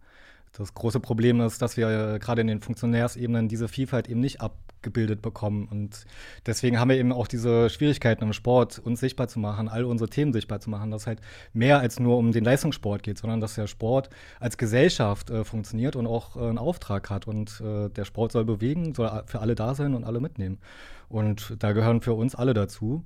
[0.57, 4.43] Das große Problem ist, dass wir äh, gerade in den Funktionärsebenen diese Vielfalt eben nicht
[4.43, 5.67] abgebildet bekommen.
[5.71, 6.05] Und
[6.45, 10.11] deswegen haben wir eben auch diese Schwierigkeiten im Sport, uns sichtbar zu machen, all unsere
[10.11, 11.23] Themen sichtbar zu machen, dass halt
[11.55, 15.97] mehr als nur um den Leistungssport geht, sondern dass der Sport als Gesellschaft äh, funktioniert
[15.97, 17.27] und auch äh, einen Auftrag hat.
[17.27, 20.59] Und äh, der Sport soll bewegen, soll für alle da sein und alle mitnehmen.
[21.09, 23.03] Und da gehören für uns alle dazu.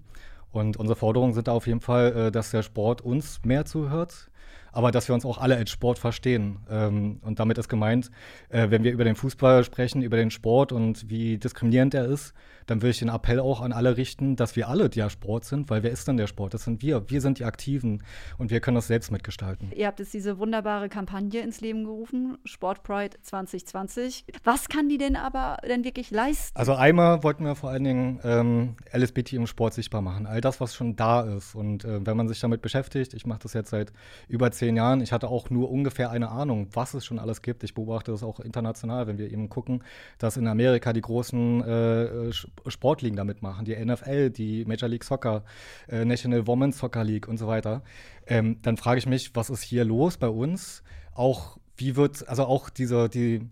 [0.51, 4.31] Und unsere Forderungen sind da auf jeden Fall, äh, dass der Sport uns mehr zuhört,
[4.77, 6.59] aber dass wir uns auch alle als Sport verstehen.
[6.69, 8.11] Ähm, und damit ist gemeint,
[8.51, 12.35] äh, wenn wir über den Fußball sprechen, über den Sport und wie diskriminierend er ist,
[12.67, 15.71] dann will ich den Appell auch an alle richten, dass wir alle der Sport sind,
[15.71, 16.53] weil wer ist denn der Sport?
[16.55, 17.09] Das sind wir.
[17.09, 18.03] Wir sind die Aktiven
[18.39, 19.71] und wir können das selbst mitgestalten.
[19.75, 24.25] Ihr habt jetzt diese wunderbare Kampagne ins Leben gerufen, Sport Pride 2020.
[24.45, 26.57] Was kann die denn aber denn wirklich leisten?
[26.57, 30.27] Also einmal wollten wir vor allen Dingen ähm, LSBT im Sport sichtbar machen.
[30.27, 31.55] All das, was schon da ist.
[31.55, 33.93] Und äh, wenn man sich damit beschäftigt, ich mache das jetzt seit
[34.29, 37.63] über zehn Jahren, ich hatte auch nur ungefähr eine Ahnung, was es schon alles gibt.
[37.63, 39.85] Ich beobachte das auch international, wenn wir eben gucken,
[40.19, 45.45] dass in Amerika die großen äh, Sportligen damit machen, die NFL, die Major League Soccer,
[45.89, 47.83] äh, National Women's Soccer League und so weiter,
[48.27, 50.83] ähm, dann frage ich mich, was ist hier los bei uns?
[51.15, 53.49] Auch wie wird, also auch diese, die,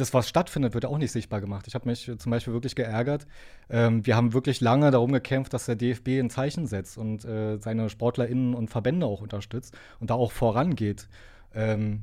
[0.00, 1.66] das, was stattfindet, wird auch nicht sichtbar gemacht.
[1.66, 3.26] Ich habe mich zum Beispiel wirklich geärgert.
[3.70, 7.58] Ähm, wir haben wirklich lange darum gekämpft, dass der DFB ein Zeichen setzt und äh,
[7.58, 11.08] seine SportlerInnen und Verbände auch unterstützt und da auch vorangeht.
[11.54, 12.02] Ähm,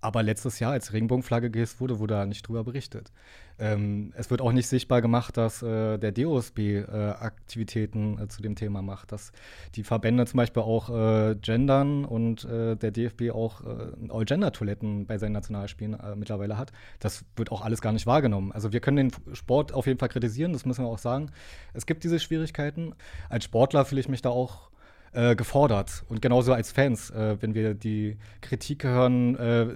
[0.00, 3.12] aber letztes Jahr, als Regenbogenflagge gehisst wurde, wurde da nicht drüber berichtet.
[3.58, 8.42] Ähm, es wird auch nicht sichtbar gemacht, dass äh, der DOSB äh, Aktivitäten äh, zu
[8.42, 9.32] dem Thema macht, dass
[9.74, 15.18] die Verbände zum Beispiel auch äh, gendern und äh, der DFB auch äh, All-Gender-Toiletten bei
[15.18, 16.72] seinen Nationalspielen mittlerweile hat.
[16.98, 18.52] Das wird auch alles gar nicht wahrgenommen.
[18.52, 21.30] Also wir können den Sport auf jeden Fall kritisieren, das müssen wir auch sagen.
[21.72, 22.94] Es gibt diese Schwierigkeiten.
[23.28, 24.72] Als Sportler fühle ich mich da auch
[25.36, 26.04] gefordert.
[26.08, 29.66] Und genauso als Fans, äh, wenn wir die Kritik hören, äh,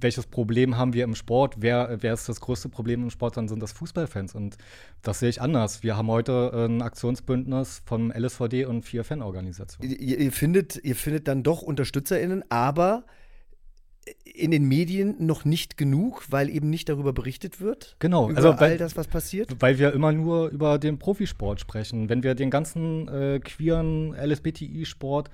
[0.00, 3.48] welches Problem haben wir im Sport, wer, wer ist das größte Problem im Sport, dann
[3.48, 4.34] sind das Fußballfans.
[4.34, 4.56] Und
[5.02, 5.82] das sehe ich anders.
[5.82, 9.96] Wir haben heute ein Aktionsbündnis vom LSVD und vier Fanorganisationen.
[9.98, 13.04] Ihr, ihr, findet, ihr findet dann doch UnterstützerInnen, aber
[14.24, 17.96] in den Medien noch nicht genug, weil eben nicht darüber berichtet wird?
[18.00, 19.54] Genau, über also weil, all das, was passiert?
[19.60, 22.08] Weil wir immer nur über den Profisport sprechen.
[22.08, 25.30] Wenn wir den ganzen äh, queeren LSBTI-Sport,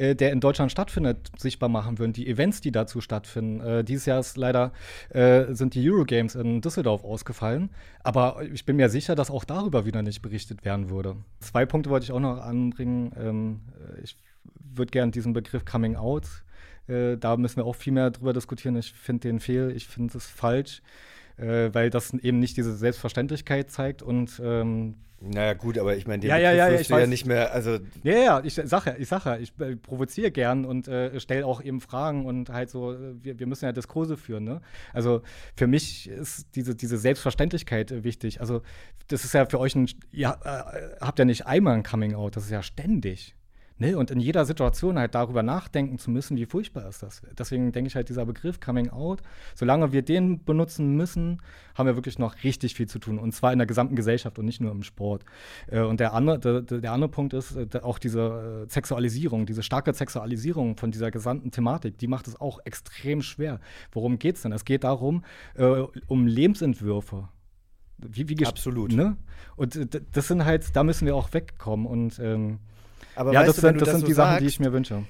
[0.00, 3.60] äh, der in Deutschland stattfindet, sichtbar machen würden, die Events, die dazu stattfinden.
[3.60, 4.72] Äh, dieses Jahr ist leider
[5.10, 7.70] äh, sind die Eurogames in Düsseldorf ausgefallen,
[8.02, 11.16] aber ich bin mir sicher, dass auch darüber wieder nicht berichtet werden würde.
[11.40, 13.12] Zwei Punkte wollte ich auch noch anbringen.
[13.18, 13.60] Ähm,
[14.02, 14.16] ich
[14.74, 16.44] würde gerne diesen Begriff Coming Out
[16.88, 18.76] äh, da müssen wir auch viel mehr drüber diskutieren.
[18.76, 20.82] Ich finde den fehl, ich finde es falsch,
[21.40, 26.20] äh, weil das eben nicht diese Selbstverständlichkeit zeigt und ähm, naja, gut, aber ich meine,
[26.20, 27.78] den ja, ja, ja, du ja nicht mehr, also.
[28.02, 31.44] Ja, ja, ich sage ja, ich sage ja, ich äh, provoziere gern und äh, stelle
[31.44, 34.62] auch eben Fragen und halt so, äh, wir, wir müssen ja Diskurse führen, ne?
[34.94, 35.20] Also
[35.56, 38.40] für mich ist diese, diese Selbstverständlichkeit äh, wichtig.
[38.40, 38.62] Also,
[39.08, 42.44] das ist ja für euch ein, ihr habt ja nicht einmal ein Coming Out, das
[42.44, 43.34] ist ja ständig.
[43.80, 43.96] Ne?
[43.96, 47.22] Und in jeder Situation halt darüber nachdenken zu müssen, wie furchtbar ist das.
[47.38, 49.22] Deswegen denke ich halt, dieser Begriff Coming Out,
[49.54, 51.40] solange wir den benutzen müssen,
[51.74, 53.18] haben wir wirklich noch richtig viel zu tun.
[53.18, 55.24] Und zwar in der gesamten Gesellschaft und nicht nur im Sport.
[55.66, 59.62] Äh, und der andere, der, der andere Punkt ist äh, auch diese äh, Sexualisierung, diese
[59.62, 63.60] starke Sexualisierung von dieser gesamten Thematik, die macht es auch extrem schwer.
[63.92, 64.52] Worum geht es denn?
[64.52, 65.24] Es geht darum,
[66.06, 67.28] um Lebensentwürfe.
[67.96, 68.92] Wie, wie Absolut.
[68.92, 69.16] Ne?
[69.56, 69.78] Und
[70.12, 71.86] das sind halt, da müssen wir auch wegkommen.
[71.86, 72.58] Und ähm,
[73.14, 74.72] aber ja, das du, sind, das das sind so die sagst, Sachen, die ich mir
[74.72, 75.04] wünsche.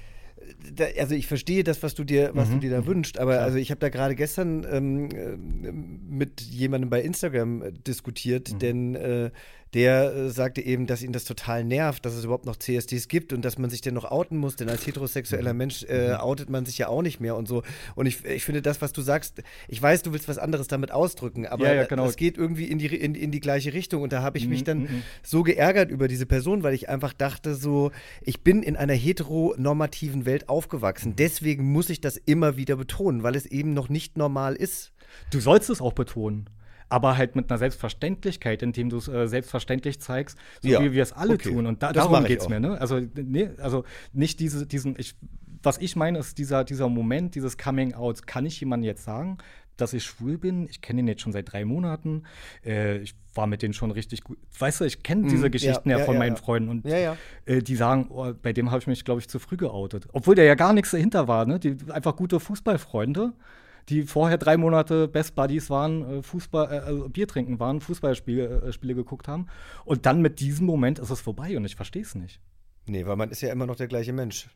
[0.75, 2.53] Da, also ich verstehe das, was du dir, was Mhm.
[2.55, 3.45] du dir da wünschst, aber Klar.
[3.45, 8.59] also ich habe da gerade gestern ähm, äh, mit jemandem bei Instagram äh, diskutiert, Mhm.
[8.59, 9.31] denn äh,
[9.73, 13.31] der äh, sagte eben, dass ihn das total nervt, dass es überhaupt noch CSDs gibt
[13.33, 14.85] und dass man sich denn noch outen muss, denn als Mhm.
[14.87, 17.63] heterosexueller Mensch äh, outet man sich ja auch nicht mehr und so.
[17.95, 20.91] Und ich, ich finde das, was du sagst, ich weiß, du willst was anderes damit
[20.91, 22.05] ausdrücken, aber Ja, ja, genau.
[22.05, 24.61] es geht irgendwie in die, in, in die gleiche Richtung und da habe ich mich
[24.61, 25.03] Mhm, dann mhm.
[25.23, 27.91] so geärgert über diese Person, weil ich einfach dachte so,
[28.21, 30.49] ich bin in einer heteronormativen Welt Mhm.
[30.49, 31.15] aufgewachsen.
[31.17, 34.91] Deswegen muss ich das immer wieder betonen, weil es eben noch nicht normal ist.
[35.31, 36.49] Du sollst es auch betonen.
[36.91, 41.03] Aber halt mit einer Selbstverständlichkeit, indem du es äh, selbstverständlich zeigst, so Ja, wie wir
[41.03, 41.49] es alle okay.
[41.49, 41.65] tun.
[41.65, 42.59] Und da, darum geht es mir.
[42.59, 42.79] Ne?
[42.79, 45.15] Also, nee, also nicht diese, diesen, ich,
[45.63, 48.27] was ich meine, ist dieser, dieser Moment, dieses Coming Out.
[48.27, 49.37] Kann ich jemandem jetzt sagen,
[49.77, 50.67] dass ich schwul bin.
[50.69, 52.23] Ich kenne ihn jetzt schon seit drei Monaten.
[52.65, 54.37] Äh, ich war mit denen schon richtig gut.
[54.59, 56.35] Weißt du, ich kenne diese Mhm, Geschichten ja, ja, ja, von ja, meinen.
[56.37, 56.85] Freunden und.
[56.85, 60.07] Äh, die sagen, oh, bei dem habe ich mich, glaube ich, zu früh geoutet.
[60.11, 61.57] Obwohl der ja gar nichts dahinter war, ne?
[61.57, 63.33] Die einfach gute Fußballfreunde,
[63.89, 68.61] die vorher drei Monate Best Buddies waren, äh, Fußball, äh, also Bier trinken waren, Fußballspiele
[68.61, 69.47] äh, Spiele geguckt haben.
[69.85, 72.39] Und dann mit diesem Moment ist es vorbei und ich verstehe es nicht.
[72.87, 74.49] Nee, weil man ist ja immer noch der gleiche Mensch.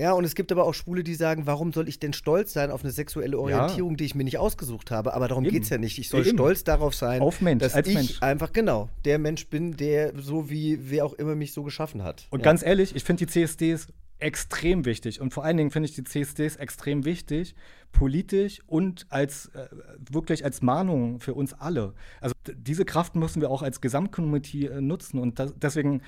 [0.00, 2.70] Ja, und es gibt aber auch Schwule, die sagen, warum soll ich denn stolz sein
[2.70, 5.12] auf eine sexuelle Orientierung, die ich mir nicht ausgesucht habe?
[5.12, 5.98] Aber darum geht es ja nicht.
[5.98, 6.38] Ich soll Eben.
[6.38, 8.22] stolz darauf sein, Mensch, dass ich Mensch.
[8.22, 12.26] einfach genau der Mensch bin, der so wie wer auch immer mich so geschaffen hat.
[12.30, 12.44] Und ja.
[12.44, 13.88] ganz ehrlich, ich finde die CSDs
[14.20, 15.20] extrem wichtig.
[15.20, 17.54] Und vor allen Dingen finde ich die CSDs extrem wichtig,
[17.92, 19.68] politisch und als äh,
[20.10, 21.94] wirklich als Mahnung für uns alle.
[22.20, 25.18] Also diese Kraft müssen wir auch als Gesamtcommunity äh, nutzen.
[25.18, 26.02] Und das, deswegen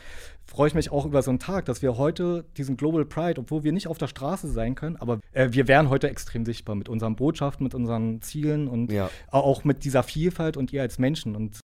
[0.46, 3.64] freue ich mich auch über so einen Tag, dass wir heute diesen Global Pride, obwohl
[3.64, 6.88] wir nicht auf der Straße sein können, aber äh, wir wären heute extrem sichtbar mit
[6.88, 9.10] unseren Botschaften, mit unseren Zielen und Ja.
[9.30, 11.34] auch mit dieser Vielfalt und ihr als Menschen.
[11.34, 11.60] Und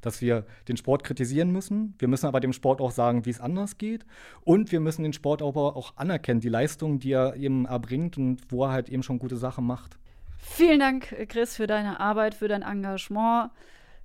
[0.00, 1.94] dass wir den Sport kritisieren müssen.
[1.98, 4.04] Wir müssen aber dem Sport auch sagen, wie es anders geht.
[4.42, 8.40] Und wir müssen den Sport aber auch anerkennen, die Leistungen, die er eben erbringt und
[8.48, 9.98] wo er halt eben schon gute Sachen macht.
[10.38, 13.50] Vielen Dank, Chris, für deine Arbeit, für dein Engagement.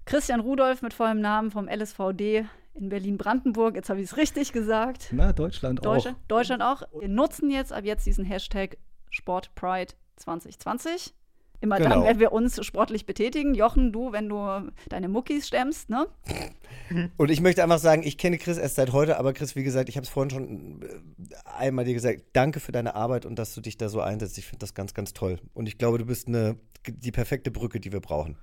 [0.06, 3.76] Christian Rudolf mit vollem Namen vom LSVD in Berlin-Brandenburg.
[3.76, 5.10] Jetzt habe ich es richtig gesagt.
[5.12, 6.28] Na, Deutschland, Deutschland auch.
[6.28, 6.84] Deutschland auch.
[7.00, 8.78] Wir nutzen jetzt ab jetzt diesen Hashtag
[9.12, 11.14] SportPride2020.
[11.62, 11.90] Immer genau.
[11.90, 13.56] dann, wenn wir uns sportlich betätigen.
[13.56, 16.08] Jochen, du, wenn du deine Muckis stemmst, ne?
[17.18, 19.90] Und ich möchte einfach sagen, ich kenne Chris erst seit heute, aber Chris, wie gesagt,
[19.90, 23.56] ich habe es vorhin schon äh, einmal dir gesagt, danke für deine Arbeit und dass
[23.56, 24.38] du dich da so einsetzt.
[24.38, 25.40] Ich finde das ganz, ganz toll.
[25.54, 28.38] Und ich glaube, du bist eine, die perfekte Brücke, die wir brauchen.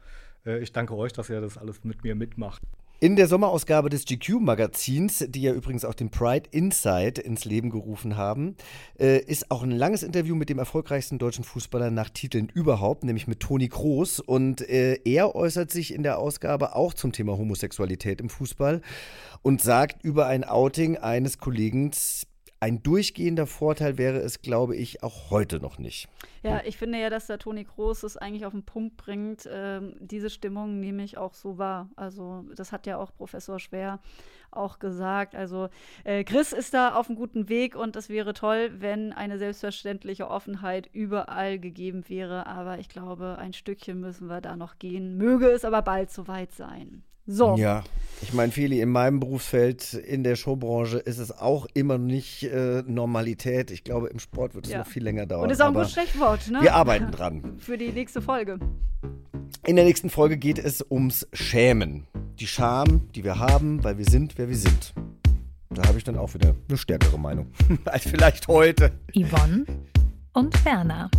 [0.44, 2.62] Äh, ich danke euch, dass ihr das alles mit mir mitmacht.
[3.02, 8.16] In der Sommerausgabe des GQ-Magazins, die ja übrigens auch den Pride Inside ins Leben gerufen
[8.16, 8.54] haben,
[8.96, 13.26] äh, ist auch ein langes Interview mit dem erfolgreichsten deutschen Fußballer nach Titeln überhaupt, nämlich
[13.26, 14.20] mit Toni Kroos.
[14.20, 18.82] Und äh, er äußert sich in der Ausgabe auch zum Thema Homosexualität im Fußball
[19.42, 21.90] und sagt über ein Outing eines Kollegen,
[22.62, 26.08] ein durchgehender Vorteil wäre es, glaube ich, auch heute noch nicht.
[26.44, 29.48] Ja, ich finde ja, dass der Toni Kroos es eigentlich auf den Punkt bringt.
[29.50, 31.90] Ähm, diese Stimmung nehme ich auch so wahr.
[31.96, 33.98] Also, das hat ja auch Professor Schwer
[34.52, 35.34] auch gesagt.
[35.34, 35.70] Also,
[36.04, 40.30] äh, Chris ist da auf einem guten Weg und es wäre toll, wenn eine selbstverständliche
[40.30, 42.46] Offenheit überall gegeben wäre.
[42.46, 45.16] Aber ich glaube, ein Stückchen müssen wir da noch gehen.
[45.16, 47.02] Möge es aber bald soweit sein.
[47.26, 47.56] So.
[47.56, 47.84] Ja,
[48.20, 52.82] ich meine, Feli, in meinem Berufsfeld, in der Showbranche, ist es auch immer nicht äh,
[52.86, 53.70] Normalität.
[53.70, 54.78] Ich glaube, im Sport wird es Ja.
[54.78, 55.44] noch viel länger dauern.
[55.44, 56.60] Und ist auch ein gutes Stichwort, ne?
[56.62, 57.54] Wir arbeiten dran.
[57.58, 58.58] Für die nächste Folge.
[59.64, 62.06] In der nächsten Folge geht es ums Schämen.
[62.40, 64.92] Die Scham, die wir haben, weil wir sind, wer wir sind.
[65.70, 67.46] Da habe ich dann auch wieder eine stärkere Meinung
[67.84, 68.92] als vielleicht heute.
[69.14, 69.64] Yvonne
[70.32, 71.10] und Werner.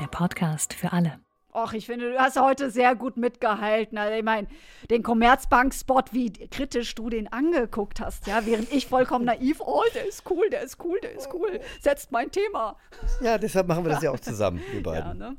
[0.00, 1.18] Der Podcast für alle.
[1.54, 3.98] Och, ich finde, du hast heute sehr gut mitgehalten.
[3.98, 4.46] Also, ich meine,
[4.88, 10.08] den Commerzbank-Spot, wie kritisch du den angeguckt hast, ja, während ich vollkommen naiv, oh, der
[10.08, 12.76] ist cool, der ist cool, der ist cool, setzt mein Thema.
[13.20, 15.20] Ja, deshalb machen wir das ja auch zusammen, wir beiden.
[15.20, 15.36] Ja, ne?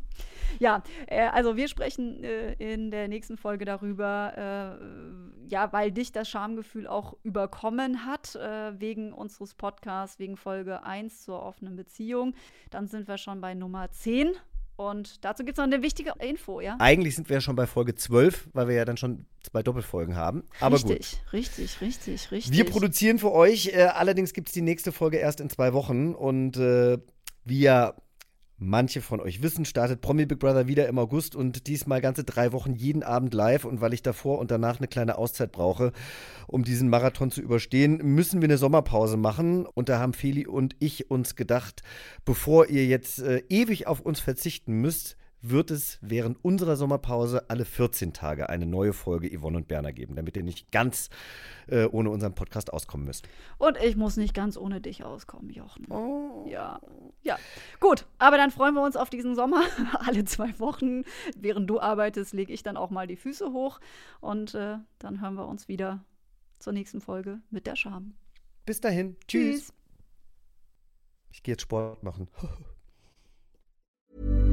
[0.59, 6.11] Ja, äh, also wir sprechen äh, in der nächsten Folge darüber, äh, ja, weil dich
[6.11, 12.35] das Schamgefühl auch überkommen hat, äh, wegen unseres Podcasts, wegen Folge 1 zur offenen Beziehung.
[12.69, 14.33] Dann sind wir schon bei Nummer 10.
[14.75, 16.77] Und dazu gibt es noch eine wichtige Info, ja?
[16.79, 20.15] Eigentlich sind wir ja schon bei Folge 12, weil wir ja dann schon zwei Doppelfolgen
[20.15, 20.43] haben.
[20.59, 20.91] Aber gut.
[20.91, 22.53] richtig, richtig, richtig, richtig.
[22.53, 26.15] Wir produzieren für euch, äh, allerdings gibt es die nächste Folge erst in zwei Wochen
[26.15, 26.97] und äh,
[27.45, 27.93] ja
[28.63, 32.51] manche von euch wissen, startet Promi Big Brother wieder im August und diesmal ganze drei
[32.51, 33.65] Wochen jeden Abend live.
[33.65, 35.91] Und weil ich davor und danach eine kleine Auszeit brauche,
[36.47, 39.65] um diesen Marathon zu überstehen, müssen wir eine Sommerpause machen.
[39.65, 41.83] Und da haben Feli und ich uns gedacht,
[42.25, 47.65] bevor ihr jetzt äh, ewig auf uns verzichten müsst, wird es während unserer Sommerpause alle
[47.65, 51.09] 14 Tage eine neue Folge Yvonne und Berner geben, damit ihr nicht ganz
[51.67, 53.27] äh, ohne unseren Podcast auskommen müsst.
[53.57, 55.85] Und ich muss nicht ganz ohne dich auskommen, Jochen.
[56.47, 56.79] Ja.
[57.23, 57.37] Ja.
[57.81, 59.63] Gut, aber dann freuen wir uns auf diesen Sommer.
[59.99, 61.03] Alle zwei Wochen.
[61.35, 63.81] Während du arbeitest, lege ich dann auch mal die Füße hoch.
[64.21, 66.05] Und äh, dann hören wir uns wieder
[66.59, 68.13] zur nächsten Folge mit der Scham.
[68.65, 69.17] Bis dahin.
[69.27, 69.73] Tschüss.
[71.31, 72.29] Ich gehe jetzt Sport machen.